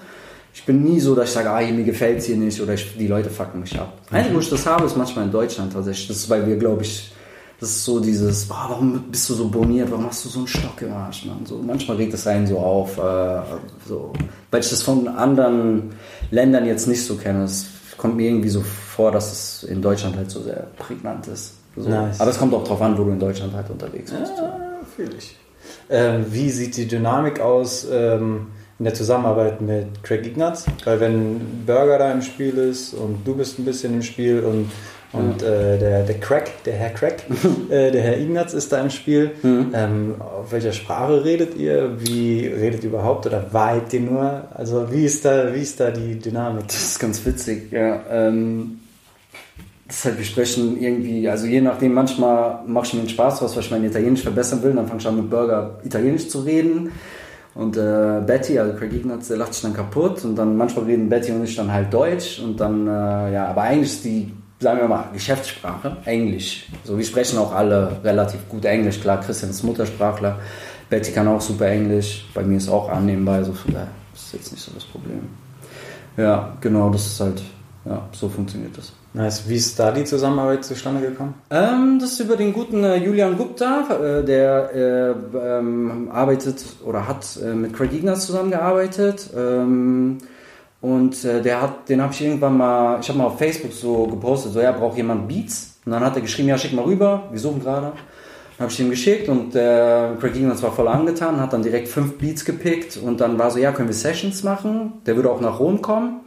[0.55, 2.73] Ich bin nie so, dass ich sage, ah, hier, mir gefällt es hier nicht oder
[2.73, 3.93] ich, die Leute fucken mich ab.
[4.11, 6.09] Einzige, wo ich das habe, ist manchmal in Deutschland tatsächlich.
[6.09, 7.13] Das ist, weil wir, glaube ich,
[7.61, 10.49] das ist so dieses, boah, warum bist du so boniert, warum hast du so einen
[10.49, 11.45] Stock im Arsch, Mann?
[11.45, 13.41] So, manchmal regt es einen so auf, äh,
[13.87, 14.15] so,
[14.51, 15.93] weil ich das von anderen
[16.31, 17.45] Ländern jetzt nicht so kenne.
[17.45, 17.67] Es
[17.97, 21.55] kommt mir irgendwie so vor, dass es in Deutschland halt so sehr prägnant ist.
[21.77, 21.89] So.
[21.89, 22.21] Nice.
[22.21, 24.33] Aber es kommt auch drauf an, wo du in Deutschland halt unterwegs bist.
[24.37, 24.59] Ja,
[24.95, 25.37] fühle ich.
[25.91, 30.67] Ähm, wie sieht die Dynamik aus ähm, in der Zusammenarbeit mit Craig Ignatz?
[30.85, 34.71] Weil wenn Burger da im Spiel ist und du bist ein bisschen im Spiel und,
[35.17, 37.23] und äh, der, der Crack, der Herr Crack,
[37.71, 39.33] äh, der Herr Ignatz ist da im Spiel.
[39.43, 41.97] Ähm, auf welcher Sprache redet ihr?
[41.99, 44.45] Wie redet ihr überhaupt oder vibet ihr nur?
[44.55, 46.67] Also wie ist da, wie ist da die Dynamik?
[46.69, 48.01] Das ist ganz witzig, ja.
[48.11, 48.81] Ähm,
[49.87, 53.39] das ist halt, wir sprechen irgendwie, also je nachdem, manchmal mache ich mir den Spaß
[53.39, 56.41] draus, weil ich mein Italienisch verbessern will, dann fange ich an mit Burger Italienisch zu
[56.41, 56.91] reden.
[57.55, 61.09] Und äh, Betty, also Craig Ignatz, der lacht sich dann kaputt und dann manchmal reden
[61.09, 64.31] Betty und ich dann halt Deutsch und dann, äh, ja, aber eigentlich ist die,
[64.61, 66.67] sagen wir mal, Geschäftssprache Englisch.
[66.85, 70.39] So, wir sprechen auch alle relativ gut Englisch, klar, Christian ist Muttersprachler,
[70.89, 74.53] Betty kann auch super Englisch, bei mir ist auch annehmbar, also von daher ist jetzt
[74.53, 75.21] nicht so das Problem.
[76.17, 77.43] Ja, genau, das ist halt,
[77.85, 78.93] ja, so funktioniert das.
[79.17, 79.49] Nice.
[79.49, 81.35] Wie ist da die Zusammenarbeit zustande gekommen?
[81.51, 87.09] Ähm, das ist über den guten äh, Julian Gupta, äh, der äh, ähm, arbeitet oder
[87.09, 89.31] hat äh, mit Craig Ignatz zusammengearbeitet.
[89.35, 90.19] Ähm,
[90.81, 94.07] und äh, der hat, den habe ich irgendwann mal, ich habe mal auf Facebook so
[94.07, 95.79] gepostet, so ja, braucht jemand Beats?
[95.85, 97.93] Und dann hat er geschrieben, ja, schick mal rüber, wir suchen gerade.
[98.59, 101.89] Dann habe ich ihm geschickt und äh, Craig Ignatz war voll angetan, hat dann direkt
[101.89, 104.95] fünf Beats gepickt und dann war so, ja, können wir Sessions machen?
[105.05, 106.21] Der würde auch nach Rom kommen.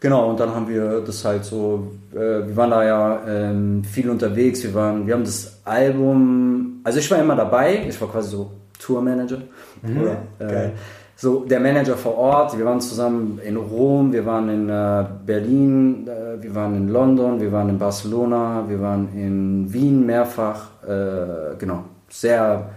[0.00, 4.08] Genau, und dann haben wir das halt so, äh, wir waren da ja ähm, viel
[4.08, 8.30] unterwegs, wir waren, wir haben das Album, also ich war immer dabei, ich war quasi
[8.30, 9.42] so Tourmanager.
[9.82, 10.72] Oder, äh, geil.
[11.20, 16.08] So der Manager vor Ort, wir waren zusammen in Rom, wir waren in äh, Berlin,
[16.08, 21.56] äh, wir waren in London, wir waren in Barcelona, wir waren in Wien mehrfach, äh,
[21.58, 22.70] genau, sehr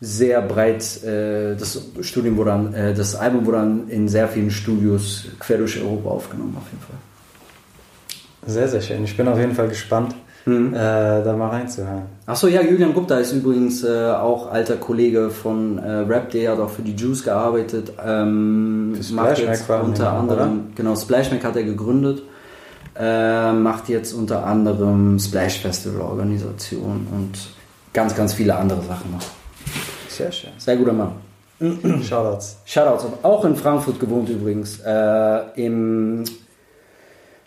[0.00, 1.02] sehr breit.
[1.02, 5.58] Äh, das Studium wurde dann, äh, das Album wurde dann in sehr vielen Studios quer
[5.58, 6.96] durch Europa aufgenommen, auf jeden Fall.
[8.46, 9.02] Sehr, sehr schön.
[9.02, 10.14] Ich bin auf jeden Fall gespannt,
[10.46, 10.74] Mhm.
[10.74, 12.02] äh, da mal reinzuhören.
[12.26, 16.58] Achso, ja, Julian Gupta ist übrigens äh, auch alter Kollege von äh, Rap Day, hat
[16.58, 17.92] auch für die Juice gearbeitet.
[18.04, 20.12] Ähm, macht jetzt war er, unter oder?
[20.12, 22.22] anderem, genau, Splashback hat er gegründet.
[22.96, 27.32] Äh, macht jetzt unter anderem Splash Festival Organisation und
[27.92, 29.24] ganz, ganz viele andere Sachen noch.
[30.08, 30.50] Sehr schön.
[30.58, 31.12] Sehr guter Mann.
[32.02, 32.58] Shoutouts.
[32.64, 34.80] Shoutouts, auch in Frankfurt gewohnt übrigens.
[34.80, 36.24] Äh, Im,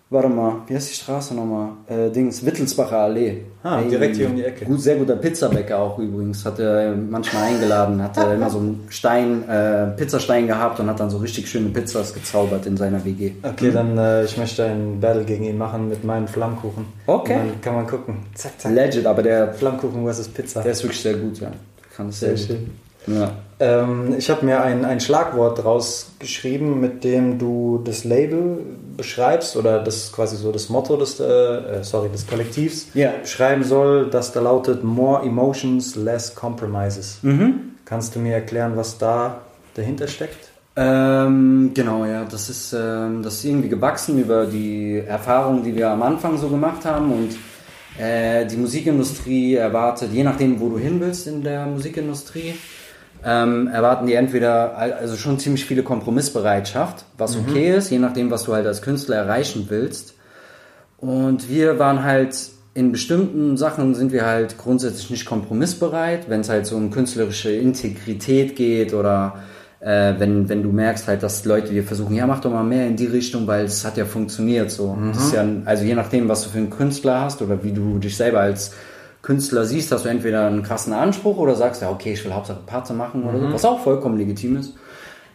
[0.10, 1.70] warte mal, wie heißt die Straße nochmal?
[1.88, 3.44] Äh, Dings, Wittelsbacher Allee.
[3.64, 4.66] Ah, direkt hier um die Ecke.
[4.66, 6.46] Gut, sehr guter Pizzabäcker auch übrigens.
[6.46, 11.00] Hat er manchmal eingeladen, hat er immer so einen Stein, äh, Pizzastein gehabt und hat
[11.00, 13.32] dann so richtig schöne Pizzas gezaubert in seiner WG.
[13.44, 16.86] Okay, dann äh, ich möchte ein Battle gegen ihn machen mit meinem Flammkuchen.
[17.06, 17.34] Okay.
[17.34, 18.18] Und dann kann man gucken.
[18.36, 18.74] Zack, zack.
[18.74, 20.62] Legit, aber der, Flammkuchen versus Pizza.
[20.62, 21.52] der ist wirklich sehr gut, ja.
[21.96, 22.66] Kann es sehr, Sehr gut.
[22.66, 22.87] schön.
[23.08, 23.32] Ja.
[23.60, 28.60] Ähm, ich habe mir ein, ein Schlagwort rausgeschrieben, mit dem du das Label
[28.96, 33.14] beschreibst oder das quasi so das Motto des, äh, äh, sorry, des Kollektivs Ja.
[33.22, 37.18] beschreiben soll, das da lautet More Emotions, Less Compromises.
[37.24, 37.76] Mhm.
[37.86, 39.42] Kannst du mir erklären, was da
[39.76, 40.50] dahinter steckt?
[40.76, 42.26] Ähm, genau, ja.
[42.30, 46.50] Das ist, ähm, das ist irgendwie gewachsen über die Erfahrungen, die wir am Anfang so
[46.50, 47.36] gemacht haben und
[48.00, 52.54] äh, die Musikindustrie erwartet, je nachdem, wo du hin willst in der Musikindustrie,
[53.26, 58.32] ähm, erwarten die entweder al- also schon ziemlich viele Kompromissbereitschaft, was okay ist, je nachdem,
[58.32, 60.14] was du halt als Künstler erreichen willst.
[60.98, 62.36] Und wir waren halt
[62.74, 67.52] in bestimmten Sachen sind wir halt grundsätzlich nicht kompromissbereit, wenn es halt so um künstlerische
[67.52, 69.40] Integrität geht oder
[69.80, 72.86] äh, wenn, wenn du merkst halt, dass Leute dir versuchen, ja mach doch mal mehr
[72.88, 74.96] in die Richtung, weil es hat ja funktioniert so.
[75.12, 78.16] Ist ja, also je nachdem, was du für einen Künstler hast oder wie du dich
[78.16, 78.74] selber als
[79.28, 82.62] Künstler siehst, hast du entweder einen krassen Anspruch oder sagst, ja okay, ich will Hauptsache
[82.66, 84.74] Party machen oder so, was auch vollkommen legitim ist.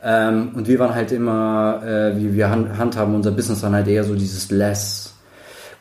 [0.02, 3.86] Ähm, und wir waren halt immer, äh, wie wir hand, handhaben unser Business dann halt
[3.86, 5.12] eher so dieses less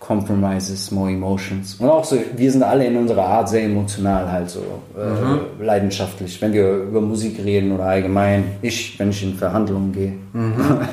[0.01, 1.75] compromises, more emotions.
[1.75, 4.59] Und auch so, wir sind alle in unserer Art sehr emotional halt so,
[4.97, 8.43] äh, leidenschaftlich, wenn wir über Musik reden oder allgemein.
[8.61, 10.13] Ich, wenn ich in Verhandlungen gehe.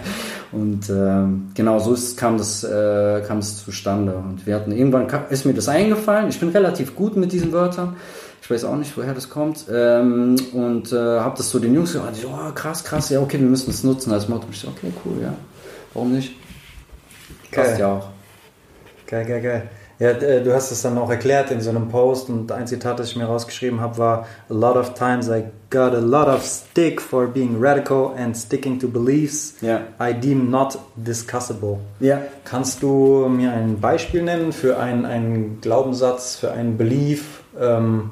[0.50, 4.14] Und ähm, genau so ist, kam, das, äh, kam es zustande.
[4.16, 6.28] Und wir hatten irgendwann ist mir das eingefallen.
[6.28, 7.96] Ich bin relativ gut mit diesen Wörtern.
[8.40, 9.66] Ich weiß auch nicht, woher das kommt.
[9.70, 13.38] Ähm, und äh, habe das so den Jungs gesagt, so, oh, krass, krass, ja, okay,
[13.38, 14.46] wir müssen es nutzen als Motto.
[14.50, 15.34] Ich so, okay, cool, ja.
[15.92, 16.34] Warum nicht?
[17.52, 18.08] Passt ja auch.
[19.06, 19.70] Geil, geil, geil.
[19.98, 23.00] Ja, äh, du hast es dann auch erklärt in so einem Post und ein Zitat,
[23.00, 26.44] das ich mir rausgeschrieben habe, war A lot of times I got a lot of
[26.44, 29.80] stick for being radical and sticking to beliefs Ja.
[30.00, 31.78] I deem not discussable.
[31.98, 32.20] Ja.
[32.44, 38.10] Kannst du mir ein Beispiel nennen für einen, einen Glaubenssatz, für einen Belief, ähm,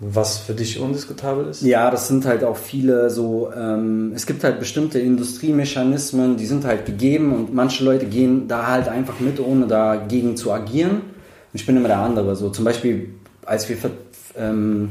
[0.00, 1.62] was für dich undiskutabel ist?
[1.62, 6.64] Ja, das sind halt auch viele so, ähm, es gibt halt bestimmte Industriemechanismen, die sind
[6.64, 11.02] halt gegeben und manche Leute gehen da halt einfach mit, ohne dagegen zu agieren.
[11.56, 12.36] Ich bin immer der andere.
[12.36, 13.08] So zum Beispiel,
[13.44, 13.76] als wir,
[14.36, 14.90] ähm,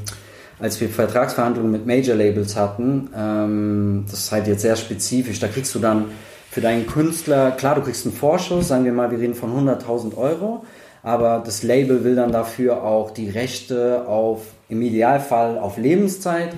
[0.60, 5.48] als wir Vertragsverhandlungen mit Major Labels hatten, ähm, das ist halt jetzt sehr spezifisch, da
[5.48, 6.06] kriegst du dann
[6.50, 10.18] für deinen Künstler, klar, du kriegst einen Vorschuss, sagen wir mal, wir reden von 100.000
[10.18, 10.66] Euro,
[11.04, 16.54] aber das Label will dann dafür auch die Rechte auf, im Idealfall auf Lebenszeit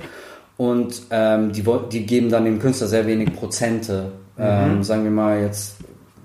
[0.55, 4.11] und ähm, die, die geben dann dem Künstler sehr wenig Prozente.
[4.39, 5.77] Ähm, sagen wir mal jetzt,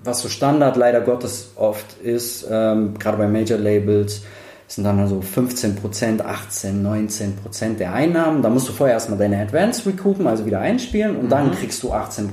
[0.03, 4.21] was so Standard leider Gottes oft ist, ähm, gerade bei Major Labels,
[4.67, 8.41] sind dann so 15%, 18, 19% der Einnahmen.
[8.41, 11.93] Da musst du vorher erstmal deine Advance recoupen, also wieder einspielen und dann kriegst du
[11.93, 12.29] 18%.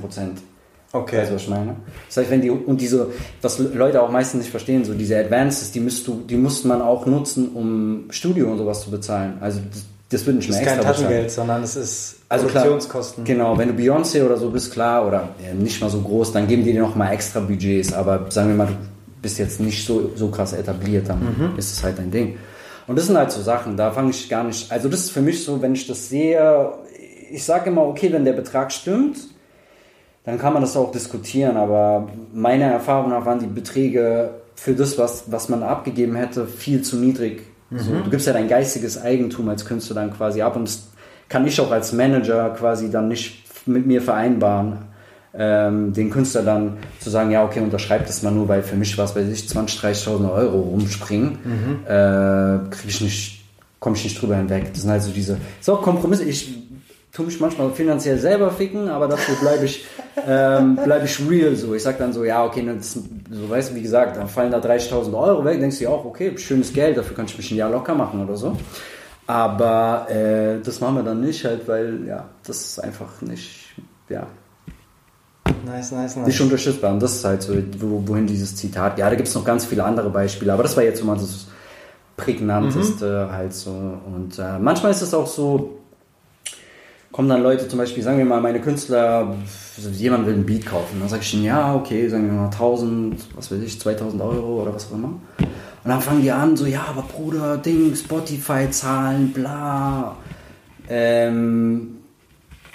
[0.93, 1.23] Okay.
[1.29, 1.75] Was ich meine?
[2.07, 3.11] Das heißt, wenn die, und diese,
[3.41, 6.81] was Leute auch meistens nicht verstehen, so diese Advances, die müsst du, die muss man
[6.81, 9.37] auch nutzen, um Studio und sowas zu bezahlen.
[9.39, 9.61] Also,
[10.11, 10.81] das, wird nicht Das ist kein.
[10.81, 13.23] Taschengeld, sondern es ist Also klar, Produktionskosten.
[13.23, 16.47] Genau, wenn du Beyoncé oder so bist, klar, oder ja, nicht mal so groß, dann
[16.47, 17.93] geben die dir noch mal extra Budgets.
[17.93, 18.73] Aber sagen wir mal, du
[19.21, 21.57] bist jetzt nicht so, so krass etabliert, dann Mhm.
[21.57, 22.37] ist es halt dein Ding.
[22.87, 24.71] Und das sind halt so Sachen, da fange ich gar nicht.
[24.71, 26.71] Also, das ist für mich so, wenn ich das sehe,
[27.31, 29.17] ich sage immer, okay, wenn der Betrag stimmt,
[30.25, 31.55] dann kann man das auch diskutieren.
[31.57, 36.81] Aber meiner Erfahrung nach waren die Beträge für das, was, was man abgegeben hätte, viel
[36.81, 37.43] zu niedrig.
[37.73, 40.89] So, du gibst ja dein geistiges Eigentum als Künstler dann quasi ab und das
[41.29, 44.79] kann ich auch als Manager quasi dann nicht mit mir vereinbaren,
[45.33, 48.97] ähm, den Künstler dann zu sagen, ja, okay, unterschreib das mal nur, weil für mich
[48.97, 51.37] was weiß ich, 20, 30.000 Euro rumspringen,
[51.85, 53.45] äh, krieg ich nicht,
[53.79, 54.73] komme ich nicht drüber hinweg.
[54.73, 56.25] Das sind halt so diese, auch Kompromisse.
[56.25, 56.53] Ich
[57.11, 59.85] tue mich manchmal finanziell selber ficken, aber dafür bleibe ich,
[60.27, 61.73] ähm, bleib ich real so.
[61.73, 64.59] Ich sag dann so, ja, okay, das, so weißt du, wie gesagt, dann fallen da
[64.59, 67.57] 30.000 Euro weg, denkst du ja auch, okay, schönes Geld, dafür kann ich mich ein
[67.57, 68.55] Jahr locker machen oder so.
[69.27, 73.75] Aber äh, das machen wir dann nicht halt, weil ja, das ist einfach nicht,
[74.09, 74.27] ja,
[75.65, 76.27] Nice, nice, nice.
[76.27, 76.91] nicht unterstützbar.
[76.91, 78.97] Und das ist halt so, wo, wohin dieses Zitat.
[78.97, 81.15] Ja, da gibt es noch ganz viele andere Beispiele, aber das war jetzt so mal
[81.15, 81.47] das
[82.17, 83.71] prägnanteste halt so.
[83.71, 85.80] Und äh, manchmal ist es auch so,
[87.21, 89.35] kommen dann Leute, zum Beispiel, sagen wir mal, meine Künstler,
[89.93, 90.97] jemand will ein Beat kaufen.
[90.99, 94.63] Dann sage ich ihnen, ja, okay, sagen wir mal 1000, was weiß ich, 2000 Euro
[94.63, 95.09] oder was auch immer.
[95.39, 100.17] Und dann fangen die an, so, ja, aber Bruder, Ding, Spotify-Zahlen, bla.
[100.89, 101.97] Ähm,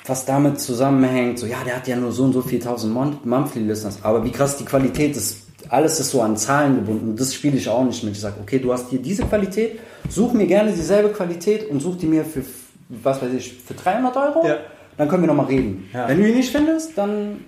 [0.06, 3.18] was damit zusammenhängt, so, ja, der hat ja nur so und so viel tausend Mon-
[3.24, 3.98] Monthly Listeners.
[4.02, 5.38] Aber wie krass die Qualität ist,
[5.70, 7.08] alles ist so an Zahlen gebunden.
[7.10, 8.12] Und das spiele ich auch nicht mit.
[8.14, 11.96] Ich sage, okay, du hast hier diese Qualität, such mir gerne dieselbe Qualität und such
[11.98, 12.44] die mir für,
[12.88, 14.46] was weiß ich, für 300 Euro.
[14.46, 14.56] Ja.
[14.96, 15.88] Dann können wir nochmal reden.
[15.92, 16.08] Ja.
[16.08, 17.44] Wenn du ihn nicht findest, dann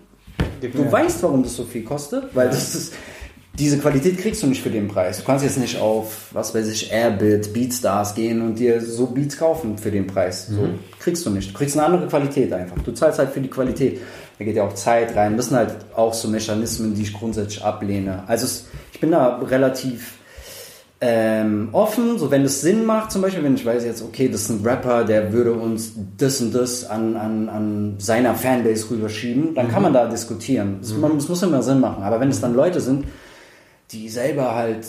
[0.60, 2.94] Gib Du mir- weißt, warum das so viel kostet, weil das ist,
[3.58, 5.18] diese Qualität kriegst du nicht für den Preis.
[5.18, 9.36] Du kannst jetzt nicht auf, was weiß ich, Airbit, Beatstars gehen und dir so Beats
[9.36, 10.48] kaufen für den Preis.
[10.48, 10.68] So
[11.00, 11.50] kriegst du nicht.
[11.50, 12.76] Du kriegst eine andere Qualität einfach.
[12.82, 14.00] Du zahlst halt für die Qualität.
[14.38, 15.36] Da geht ja auch Zeit rein.
[15.36, 18.22] Das sind halt auch so Mechanismen, die ich grundsätzlich ablehne.
[18.28, 20.17] Also es, ich bin da relativ
[21.00, 24.42] ähm, offen, so wenn es Sinn macht, zum Beispiel, wenn ich weiß jetzt, okay, das
[24.42, 29.54] ist ein Rapper, der würde uns das und das an, an, an seiner Fanbase rüberschieben,
[29.54, 30.78] dann kann man da diskutieren.
[30.80, 32.02] Das, man, das muss immer Sinn machen.
[32.02, 33.04] Aber wenn es dann Leute sind,
[33.92, 34.86] die selber halt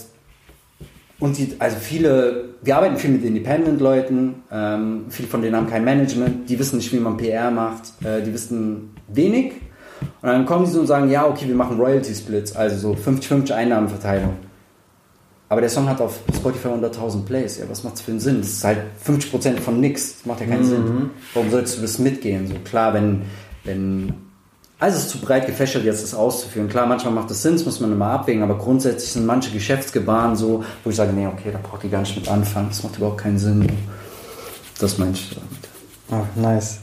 [1.19, 5.83] und die, also viele, wir arbeiten viel mit Independent-Leuten, ähm, viele von denen haben kein
[5.83, 9.53] Management, die wissen nicht, wie man PR macht, äh, die wissen wenig.
[10.21, 13.51] Und dann kommen sie so und sagen, ja, okay, wir machen Royalty-Splits, also so 50-50
[13.51, 14.48] Einnahmenverteilung.
[15.49, 17.57] Aber der Song hat auf Spotify 100.000 Plays.
[17.57, 18.41] Ja, was macht das für einen Sinn?
[18.41, 20.17] Das ist halt 50% von nix.
[20.17, 21.09] Das macht ja keinen Sinn.
[21.33, 22.47] Warum sollst du das mitgehen?
[22.47, 23.23] So klar, wenn,
[23.63, 24.13] wenn,
[24.77, 26.69] also es ist zu breit gefächert, jetzt das auszuführen.
[26.69, 30.35] Klar, manchmal macht das Sinn, das muss man immer abwägen, aber grundsätzlich sind manche Geschäftsgebaren
[30.35, 32.67] so, wo ich sage, nee, okay, da braucht ihr gar nicht mit anfangen.
[32.69, 33.67] Das macht überhaupt keinen Sinn.
[34.79, 35.59] Das meine ich damit.
[36.11, 36.79] Oh, nice.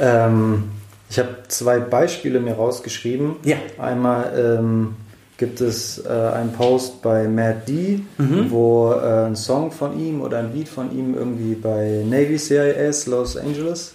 [0.00, 0.64] Ähm,
[1.10, 3.36] ich habe zwei Beispiele mir rausgeschrieben.
[3.44, 3.56] Ja.
[3.78, 4.96] Einmal ähm,
[5.38, 8.50] gibt es äh, einen Post bei Matt D, Mhm.
[8.50, 13.06] wo äh, ein Song von ihm oder ein Lied von ihm irgendwie bei Navy CIS
[13.06, 13.94] Los Angeles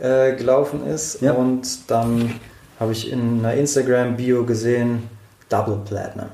[0.00, 1.20] äh, gelaufen ist.
[1.20, 1.26] Mhm.
[1.26, 1.32] Ja.
[1.34, 2.32] Und dann
[2.80, 5.02] habe ich in einer Instagram-Bio gesehen,
[5.48, 6.26] Double Platinum.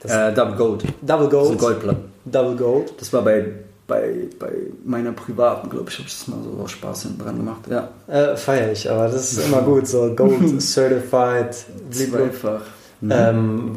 [0.00, 0.84] Das Äh, Double Gold.
[1.02, 1.50] Double Das Gold.
[1.52, 2.00] ein Goldplatte.
[2.24, 2.92] Double Gold.
[3.00, 3.44] Das war bei,
[3.88, 4.48] bei, bei
[4.84, 7.60] meiner privaten, glaube ich, habe ich das mal so aus Spaß hinten dran gemacht.
[7.68, 7.88] Ja.
[8.06, 11.56] Äh, Feiere ich, aber das ist immer gut, so Gold Certified.
[11.90, 12.60] Blablabla.
[13.08, 13.30] Zweifach.
[13.30, 13.72] Ähm,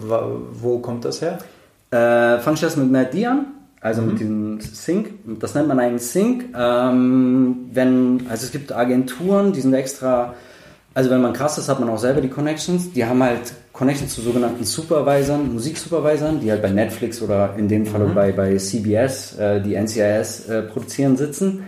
[0.53, 1.39] wo kommt das her?
[1.91, 3.47] Äh, Fange ich erst mit D an,
[3.81, 5.09] also mit diesem Sync.
[5.39, 6.45] Das nennt man einen Sync.
[6.55, 10.33] Ähm, wenn, also es gibt Agenturen, die sind extra,
[10.93, 12.91] also wenn man krass ist, hat man auch selber die Connections.
[12.91, 17.85] Die haben halt Connections zu sogenannten Supervisern, Musiksupervisern, die halt bei Netflix oder in dem
[17.85, 21.63] Fall bei, bei CBS, äh, die NCIS äh, produzieren, sitzen.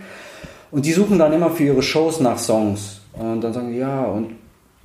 [0.72, 3.01] Und die suchen dann immer für ihre Shows nach Songs.
[3.14, 4.36] Und dann sagen die, ja, und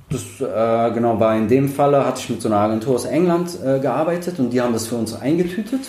[0.09, 3.57] das äh, genau war in dem Falle, hatte ich mit so einer Agentur aus England
[3.63, 5.81] äh, gearbeitet und die haben das für uns eingetütet.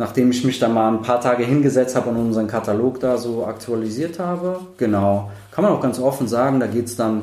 [0.00, 3.44] Nachdem ich mich dann mal ein paar Tage hingesetzt habe und unseren Katalog da so
[3.44, 4.60] aktualisiert habe.
[4.76, 5.30] Genau.
[5.50, 7.22] Kann man auch ganz offen sagen, da geht es dann,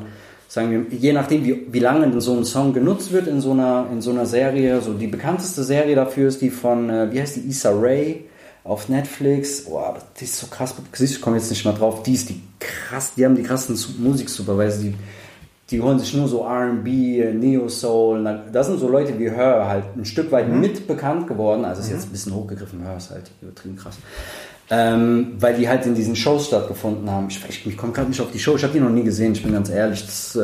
[0.49, 3.85] sagen wir, je nachdem, wie, wie lange so ein Song genutzt wird in so einer,
[3.91, 4.81] in so einer Serie.
[4.81, 8.25] So die bekannteste Serie dafür ist die von, äh, wie heißt die, Issa Rae
[8.65, 9.65] auf Netflix.
[9.65, 10.75] Boah, die ist so krass.
[10.99, 12.03] Ich komme jetzt nicht mal drauf.
[12.03, 14.95] Die ist die krass, die haben die krassen Su- Musiksupervisor, die
[15.71, 18.21] die holen sich nur so RB, Neo Soul.
[18.21, 21.65] Na, Das sind so Leute wie Her halt ein Stück weit mit bekannt geworden.
[21.65, 23.97] Also ist jetzt ein bisschen hochgegriffen, Her ist halt übertrieben krass.
[24.69, 27.27] Ähm, weil die halt in diesen Shows stattgefunden haben.
[27.29, 29.33] Ich, ich, ich komme gerade nicht auf die Show, ich habe die noch nie gesehen,
[29.33, 30.03] ich bin ganz ehrlich.
[30.05, 30.39] Das äh,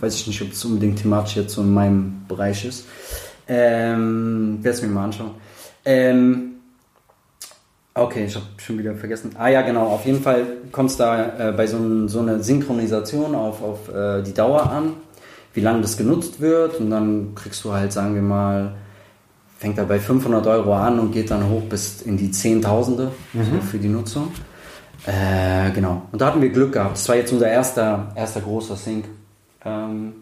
[0.00, 2.86] weiß ich nicht, ob es unbedingt thematisch jetzt so in meinem Bereich ist.
[3.48, 5.32] Ähm, werde es mir mal anschauen.
[5.84, 6.55] Ähm,
[7.96, 9.30] Okay, ich habe schon wieder vergessen.
[9.38, 9.86] Ah ja, genau.
[9.86, 13.88] Auf jeden Fall kommt es da äh, bei so, ein, so einer Synchronisation auf, auf
[13.88, 14.92] äh, die Dauer an,
[15.54, 16.78] wie lange das genutzt wird.
[16.78, 18.74] Und dann kriegst du halt, sagen wir mal,
[19.58, 23.60] fängt er bei 500 Euro an und geht dann hoch bis in die Zehntausende so
[23.62, 24.28] für die Nutzung.
[25.06, 26.02] Äh, genau.
[26.12, 26.98] Und da hatten wir Glück gehabt.
[26.98, 29.06] Das war jetzt unser erster, erster großer Sync.
[29.64, 30.12] Ähm,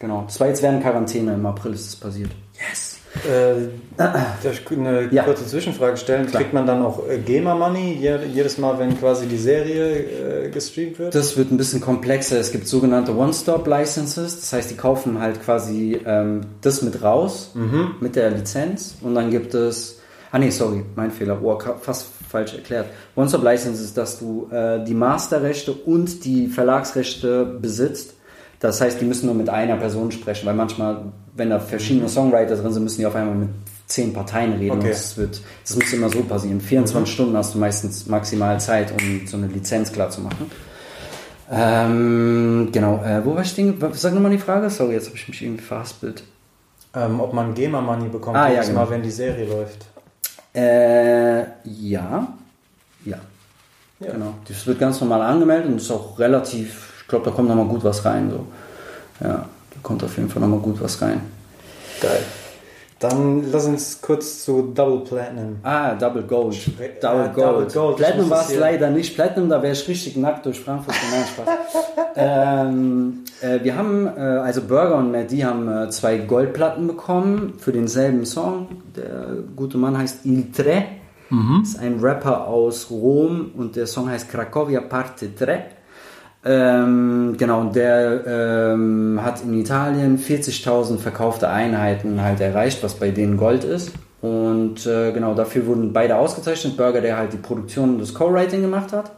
[0.00, 0.24] genau.
[0.26, 1.34] Das war jetzt während Quarantäne.
[1.34, 2.32] Im April ist es passiert.
[2.54, 2.89] Yes!
[3.28, 3.68] Äh,
[4.00, 5.24] eine Ja.
[5.24, 6.26] kurze Zwischenfrage stellen?
[6.26, 6.42] Klar.
[6.42, 10.98] Kriegt man dann auch äh, GEMA-Money je- jedes Mal, wenn quasi die Serie äh, gestreamt
[10.98, 11.14] wird?
[11.14, 12.38] Das wird ein bisschen komplexer.
[12.38, 14.40] Es gibt sogenannte One-Stop-Licenses.
[14.40, 17.52] Das heißt, die kaufen halt quasi ähm, das mit raus,
[18.00, 18.94] mit der Lizenz.
[19.02, 19.98] Und dann gibt es...
[20.32, 21.40] Ah nee, sorry, mein Fehler.
[21.42, 22.86] Oh, fast falsch erklärt.
[23.16, 28.14] One-Stop-License ist, dass du äh, die Masterrechte und die Verlagsrechte besitzt.
[28.60, 32.56] Das heißt, die müssen nur mit einer Person sprechen, weil manchmal, wenn da verschiedene Songwriter
[32.56, 33.48] drin sind, müssen die auf einmal mit
[33.86, 34.78] zehn Parteien reden.
[34.78, 34.90] Okay.
[34.90, 36.60] Das, wird, das muss immer so passieren.
[36.60, 40.50] 24 Stunden hast du meistens maximal Zeit, um so eine Lizenz klar zu machen.
[41.50, 43.76] Ähm, genau, äh, wo war ich stehen?
[43.92, 44.70] Sag nochmal die Frage.
[44.70, 46.22] Sorry, jetzt habe ich mich irgendwie verhaspelt.
[46.94, 48.80] Ähm, ob man GEMA-Money bekommt Ah, ja, genau.
[48.80, 49.86] Mal, wenn die Serie läuft.
[50.54, 52.28] Äh, ja.
[53.04, 53.18] Ja.
[54.00, 54.12] Ja.
[54.12, 54.34] Genau.
[54.46, 58.04] Das wird ganz normal angemeldet und ist auch relativ glaube, da kommt nochmal gut was
[58.04, 58.30] rein.
[58.30, 58.46] So.
[59.26, 61.20] Ja, da kommt auf jeden Fall nochmal gut was rein.
[62.00, 62.20] Geil.
[62.98, 65.56] Dann lass uns kurz zu Double Platinum.
[65.62, 66.54] Ah, Double Gold.
[66.54, 67.46] Spre- Double Ah, Gold.
[67.46, 67.96] Double Gold.
[67.96, 69.14] Platinum war es leider nicht.
[69.14, 70.94] Platinum, da wäre ich richtig nackt durch Frankfurt.
[71.10, 71.48] Nein, Spaß.
[72.16, 77.54] ähm, äh, wir haben, äh, also Burger und Matt, die haben äh, zwei Goldplatten bekommen
[77.58, 78.66] für denselben Song.
[78.94, 80.84] Der gute Mann heißt Il Tre.
[81.62, 85.64] Ist ein Rapper aus Rom und der Song heißt Cracovia Parte 3.
[86.42, 93.10] Ähm, genau, und der ähm, hat in Italien 40.000 verkaufte Einheiten halt erreicht, was bei
[93.10, 93.92] denen Gold ist.
[94.22, 96.76] Und äh, genau, dafür wurden beide ausgezeichnet.
[96.76, 99.12] Burger, der halt die Produktion und das Co-Writing gemacht hat.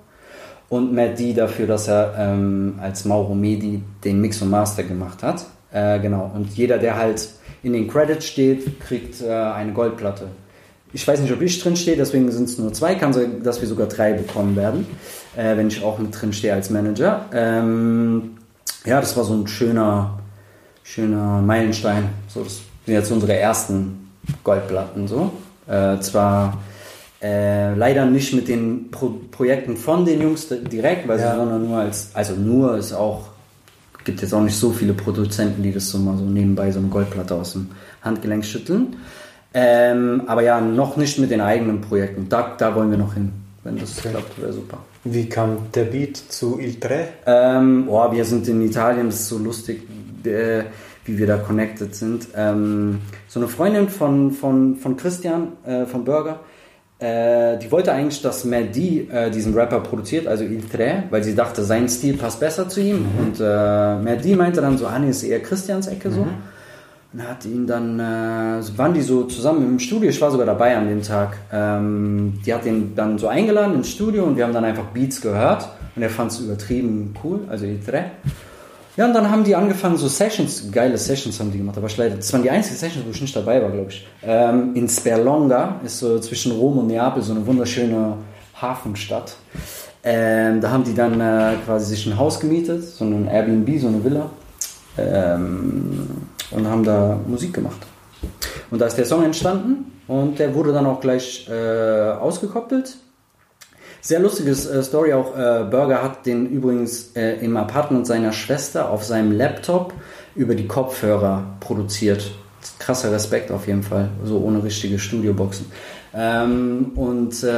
[0.68, 5.22] Und Matt D dafür, dass er ähm, als Mauro Medi den Mix und Master gemacht
[5.22, 5.44] hat.
[5.72, 7.28] Äh, genau, und jeder, der halt
[7.62, 10.28] in den Credits steht, kriegt äh, eine Goldplatte.
[10.94, 12.94] Ich weiß nicht, ob ich drin stehe, deswegen sind es nur zwei.
[12.94, 14.86] Kann sein, dass wir sogar drei bekommen werden,
[15.36, 17.26] äh, wenn ich auch mit drin stehe als Manager.
[17.32, 18.32] Ähm,
[18.84, 20.18] ja, das war so ein schöner,
[20.82, 22.10] schöner Meilenstein.
[22.28, 24.10] So, das sind jetzt unsere ersten
[24.44, 25.08] Goldplatten.
[25.08, 25.32] So.
[25.66, 26.58] Äh, zwar
[27.22, 31.32] äh, leider nicht mit den Pro Projekten von den Jungs direkt, weil Ja.
[31.32, 33.28] sie sondern nur als, also nur ist auch,
[34.04, 36.88] gibt jetzt auch nicht so viele Produzenten, die das so mal so nebenbei so eine
[36.88, 37.70] Goldplatte aus dem
[38.02, 38.96] Handgelenk schütteln.
[39.54, 42.28] Ähm, aber ja, noch nicht mit den eigenen Projekten.
[42.28, 43.32] Da, da wollen wir noch hin.
[43.64, 44.78] Wenn das klappt, wäre super.
[45.04, 47.08] Wie kam der Beat zu Il Tre?
[47.26, 49.82] Ähm, oh, wir sind in Italien, das ist so lustig,
[50.24, 50.64] äh,
[51.04, 52.28] wie wir da connected sind.
[52.34, 56.40] Ähm, so eine Freundin von, von, von Christian, äh, von Burger,
[56.98, 61.34] äh, die wollte eigentlich, dass D äh, diesen Rapper produziert, also Il Tre, weil sie
[61.34, 63.06] dachte, sein Stil passt besser zu ihm.
[63.18, 66.26] Und äh, D meinte dann so, ah nee, ist eher Christians Ecke so.
[67.12, 70.76] Und hat ihn dann, äh, waren die so zusammen im Studio, ich war sogar dabei
[70.76, 71.36] an dem Tag.
[71.52, 75.20] Ähm, die hat ihn dann so eingeladen ins Studio und wir haben dann einfach Beats
[75.20, 78.12] gehört und er fand es übertrieben cool, also drei.
[78.96, 81.96] Ja, und dann haben die angefangen, so Sessions, geile Sessions haben die gemacht, aber ich
[81.96, 84.06] leider, das waren die einzigen Sessions, wo ich nicht dabei war, glaube ich.
[84.22, 88.16] Ähm, in Sperlonga, ist so zwischen Rom und Neapel, so eine wunderschöne
[88.60, 89.36] Hafenstadt.
[90.04, 93.88] Ähm, da haben die dann äh, quasi sich ein Haus gemietet, so ein Airbnb, so
[93.88, 94.30] eine Villa.
[94.98, 96.06] Ähm,
[96.54, 97.86] und haben da Musik gemacht.
[98.70, 102.96] Und da ist der Song entstanden und der wurde dann auch gleich äh, ausgekoppelt.
[104.00, 105.36] Sehr lustiges äh, Story auch.
[105.36, 109.92] Äh, Burger hat den übrigens äh, im Apartment seiner Schwester auf seinem Laptop
[110.34, 112.32] über die Kopfhörer produziert.
[112.78, 115.66] Krasser Respekt auf jeden Fall, so ohne richtige Studioboxen.
[116.14, 117.48] Ähm, und äh,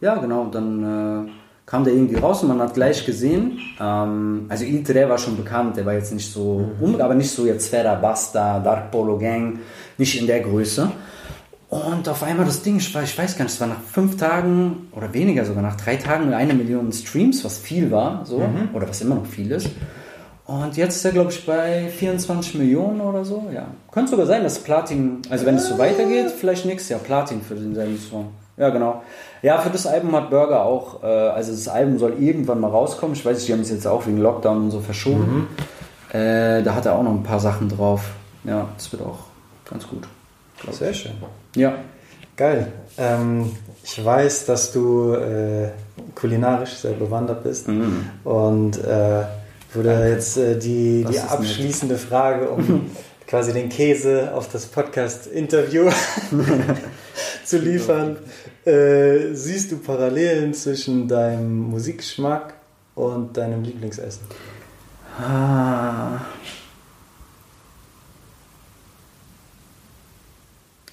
[0.00, 1.30] ja, genau, dann äh,
[1.66, 5.76] kam der irgendwie raus und man hat gleich gesehen, ähm, also Iltre war schon bekannt,
[5.76, 9.60] der war jetzt nicht so, um, aber nicht so jetzt Sfera Basta, Dark Polo Gang,
[9.96, 10.90] nicht in der Größe.
[11.70, 15.12] Und auf einmal das Ding, ich, weiß gar nicht, es war nach fünf Tagen oder
[15.12, 18.40] weniger sogar, nach drei Tagen eine Million Streams, was viel war, so,
[18.72, 19.70] oder was immer noch viel ist.
[20.46, 23.66] Und jetzt ist er, glaube ich, bei 24 Millionen oder so, ja.
[23.90, 27.54] Könnte sogar sein, dass Platin, also wenn es so weitergeht, vielleicht nächstes Jahr Platin für
[27.54, 28.28] denselben Song.
[28.56, 29.02] Ja, genau.
[29.42, 33.14] Ja, für das Album hat Burger auch, äh, also das Album soll irgendwann mal rauskommen.
[33.14, 35.48] Ich weiß nicht, die haben es jetzt auch wegen Lockdown und so verschoben.
[36.12, 38.12] Äh, da hat er auch noch ein paar Sachen drauf.
[38.44, 39.18] Ja, das wird auch
[39.68, 40.06] ganz gut.
[40.70, 41.12] Sehr schön.
[41.56, 41.74] Ja.
[42.36, 42.72] Geil.
[42.98, 43.50] Ähm,
[43.82, 45.68] ich weiß, dass du äh,
[46.14, 47.68] kulinarisch sehr bewandert bist.
[48.24, 49.24] Und äh,
[49.72, 51.32] würde jetzt äh, die, die ist nett.
[51.32, 52.90] abschließende Frage, um
[53.26, 55.90] quasi den Käse auf das Podcast-Interview
[57.44, 58.16] zu liefern.
[58.64, 62.54] Äh, siehst du Parallelen zwischen deinem Musikgeschmack
[62.94, 64.22] und deinem Lieblingsessen?
[65.20, 66.20] Ah.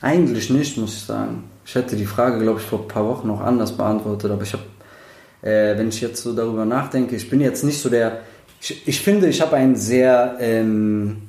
[0.02, 1.44] Eigentlich nicht, muss ich sagen.
[1.66, 4.54] Ich hätte die Frage, glaube ich, vor ein paar Wochen noch anders beantwortet, aber ich
[4.54, 4.64] habe,
[5.44, 8.22] äh, wenn ich jetzt so darüber nachdenke, ich bin jetzt nicht so der.
[8.60, 11.24] Ich, ich finde, ich habe einen sehr, ähm,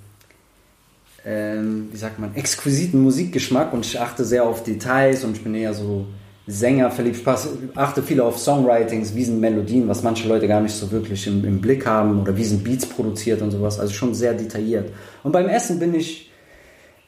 [1.25, 5.55] ähm, wie sagt man, exquisiten Musikgeschmack und ich achte sehr auf Details und ich bin
[5.55, 6.07] eher so
[6.47, 7.21] Sänger verliebt.
[7.21, 11.27] Ich achte viel auf Songwritings, wie sind Melodien, was manche Leute gar nicht so wirklich
[11.27, 13.79] im, im Blick haben oder wie sind Beats produziert und sowas.
[13.79, 14.91] Also schon sehr detailliert.
[15.23, 16.31] Und beim Essen bin ich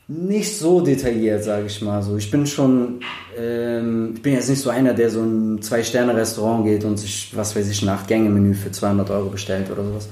[0.07, 2.17] nicht so detailliert, sage ich mal so.
[2.17, 3.01] Ich bin schon,
[3.37, 7.33] ähm, ich bin jetzt nicht so einer, der so in ein Zwei-Sterne-Restaurant geht und sich,
[7.35, 10.09] was weiß ich, ein Acht-Gänge-Menü für 200 Euro bestellt oder sowas.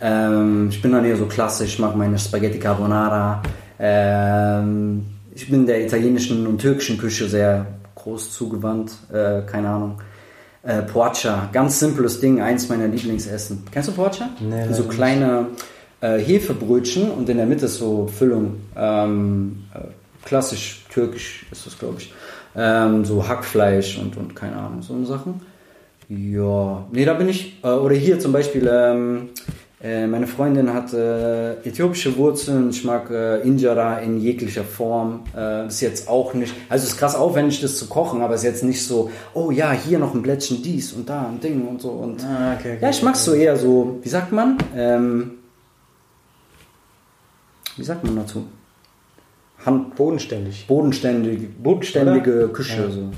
[0.00, 3.42] Ähm, ich bin dann eher so klassisch, ich mag meine Spaghetti Carbonara.
[3.78, 9.98] Ähm, ich bin der italienischen und türkischen Küche sehr groß zugewandt, äh, keine Ahnung.
[10.62, 13.64] Äh, Poaccia, ganz simples Ding, eins meiner Lieblingsessen.
[13.70, 14.30] Kennst du Poaccia?
[14.40, 15.46] Nee, so kleine
[16.00, 18.56] äh, Hefebrötchen und in der Mitte ist so Füllung.
[18.76, 19.78] Ähm, äh,
[20.24, 22.12] klassisch türkisch ist das, glaube ich.
[22.56, 25.40] Ähm, so Hackfleisch und, und keine Ahnung, so Sachen.
[26.08, 29.65] Ja, nee, da bin ich, äh, oder hier zum Beispiel, ähm, äh,
[30.06, 35.80] meine Freundin hat äh, äthiopische Wurzeln, ich mag äh, Injera in jeglicher Form, äh, ist
[35.80, 38.64] jetzt auch nicht, also es ist krass aufwendig das zu kochen, aber es ist jetzt
[38.64, 41.90] nicht so, oh ja, hier noch ein Blättchen dies und da ein Ding und so
[41.90, 45.32] und, Ah, okay, okay, ja, ich mag's so eher so, wie sagt man, ähm,
[47.76, 48.44] wie sagt man dazu?
[49.64, 50.66] Hand, Bodenständig.
[50.66, 52.52] bodenständige, bodenständige Oder?
[52.52, 52.82] Küche.
[52.82, 52.90] Ja.
[52.90, 53.10] So.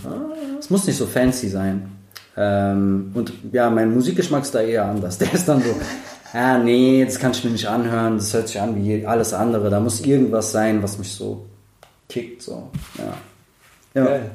[0.58, 1.92] Es muss nicht so fancy sein.
[2.36, 5.18] Ähm, und ja, mein Musikgeschmack ist da eher anders.
[5.18, 5.74] Der ist dann so,
[6.32, 9.70] ah nee, das kann ich mir nicht anhören, das hört sich an wie alles andere.
[9.70, 11.46] Da muss irgendwas sein, was mich so
[12.08, 12.42] kickt.
[12.42, 12.70] So.
[12.98, 13.14] Ja.
[13.94, 14.04] Ja.
[14.04, 14.30] Geil.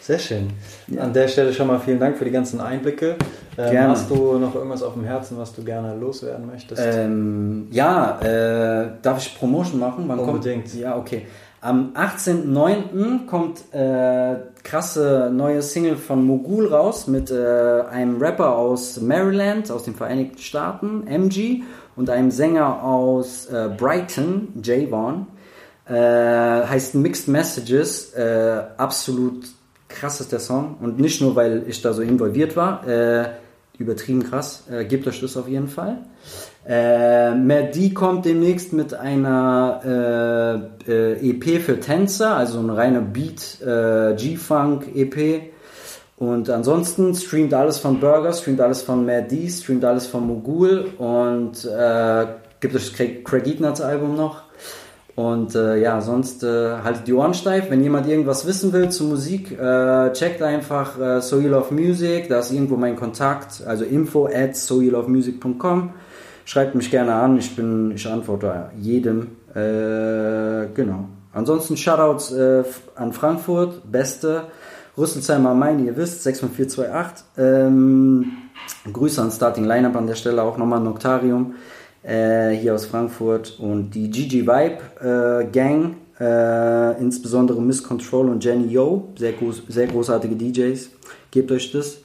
[0.00, 0.50] Sehr schön.
[0.98, 3.16] An der Stelle schon mal vielen Dank für die ganzen Einblicke.
[3.56, 3.88] Ähm, Gerne.
[3.88, 6.82] Hast du noch irgendwas auf dem Herzen, was du gerne loswerden möchtest?
[6.84, 10.04] Ähm, ja, äh, darf ich Promotion machen?
[10.06, 10.64] Wann Unbedingt.
[10.64, 10.74] Kommt?
[10.74, 11.26] Ja, okay.
[11.64, 13.24] Am 18.09.
[13.24, 19.84] kommt äh, krasse neue Single von Mogul raus mit äh, einem Rapper aus Maryland, aus
[19.84, 21.62] den Vereinigten Staaten, MG,
[21.96, 25.26] und einem Sänger aus äh, Brighton, Javon.
[25.86, 28.12] Äh, heißt Mixed Messages.
[28.12, 29.46] Äh, absolut
[29.88, 30.76] krass ist der Song.
[30.82, 32.86] Und nicht nur, weil ich da so involviert war.
[32.86, 33.28] Äh,
[33.78, 34.64] übertrieben krass.
[34.70, 35.96] Äh, gebt euch das auf jeden Fall.
[36.66, 43.60] Äh, Merdi kommt demnächst mit einer äh, äh, EP für Tänzer, also eine reine Beat
[43.60, 45.52] äh, G-Funk EP.
[46.16, 51.66] Und ansonsten streamt alles von Burger, streamt alles von Merdi, streamt alles von Mogul und
[51.66, 52.26] äh,
[52.60, 54.44] gibt das Craig, Craig Ignatz Album noch.
[55.16, 57.68] Und äh, ja, sonst äh, haltet die Ohren steif.
[57.68, 59.58] Wenn jemand irgendwas wissen will zur Musik,
[60.14, 62.28] checkt einfach So You Love Music.
[62.30, 65.90] Da ist irgendwo mein Kontakt, also info at soyoulovemusic.com.
[66.44, 69.28] Schreibt mich gerne an, ich bin, ich antworte jedem.
[69.54, 71.08] Äh, genau.
[71.32, 72.64] Ansonsten Shoutouts äh,
[72.96, 74.44] an Frankfurt, Beste.
[74.96, 77.26] Rüsselsheimer Main, ihr wisst, 65428.
[77.36, 78.32] Ähm,
[78.92, 81.54] Grüße an Starting Lineup an der Stelle, auch nochmal Noctarium
[82.04, 88.44] äh, hier aus Frankfurt und die GG Vibe äh, Gang, äh, insbesondere Miss Control und
[88.44, 90.90] Jenny Yo, sehr, groß, sehr großartige DJs.
[91.30, 91.98] Gebt euch das.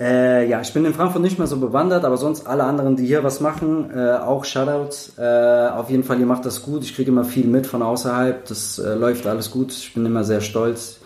[0.00, 3.06] Äh, ja, ich bin in Frankfurt nicht mehr so bewandert, aber sonst alle anderen, die
[3.06, 5.14] hier was machen, äh, auch Shoutouts.
[5.18, 6.84] Äh, auf jeden Fall, ihr macht das gut.
[6.84, 8.46] Ich kriege immer viel mit von außerhalb.
[8.46, 9.72] Das äh, läuft alles gut.
[9.72, 11.00] Ich bin immer sehr stolz,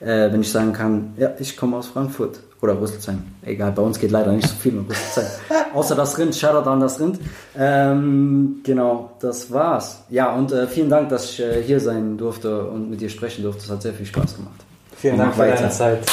[0.00, 3.22] äh, wenn ich sagen kann, ja, ich komme aus Frankfurt oder Rüsselsheim.
[3.42, 5.26] Egal, bei uns geht leider nicht so viel mit Rüsselsheim.
[5.74, 7.18] Außer das Rind, Shoutout an das Rind.
[7.58, 10.04] Ähm, genau, das war's.
[10.08, 13.42] Ja, und äh, vielen Dank, dass ich äh, hier sein durfte und mit dir sprechen
[13.42, 13.64] durfte.
[13.64, 14.60] Es hat sehr viel Spaß gemacht.
[14.96, 15.56] Vielen Dank für weiter.
[15.56, 16.06] deine Zeit.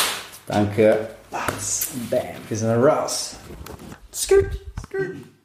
[0.45, 0.97] Danke.
[1.29, 2.21] Bam.
[2.47, 3.35] Wir sind raus.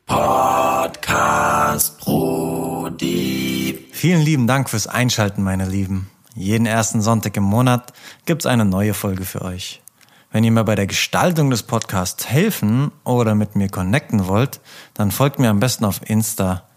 [0.06, 3.88] Podcast Brody.
[3.90, 6.08] Vielen lieben Dank fürs Einschalten, meine Lieben.
[6.34, 7.92] Jeden ersten Sonntag im Monat
[8.26, 9.82] gibt's eine neue Folge für euch.
[10.30, 14.60] Wenn ihr mir bei der Gestaltung des Podcasts helfen oder mit mir connecten wollt,
[14.94, 16.68] dann folgt mir am besten auf Insta.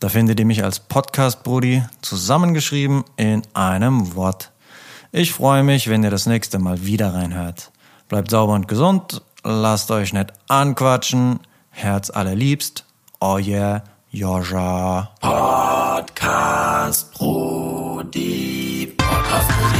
[0.00, 4.52] Da findet ihr mich als Podcast Brudi zusammengeschrieben in einem Wort.
[5.10, 7.72] Ich freue mich, wenn ihr das nächste Mal wieder reinhört.
[8.08, 12.86] Bleibt sauber und gesund, lasst euch nicht anquatschen, Herz allerliebst,
[13.20, 15.10] oh yeah, Joscha.
[15.20, 18.94] Podcast Brody.
[18.96, 19.78] Podcast Brody.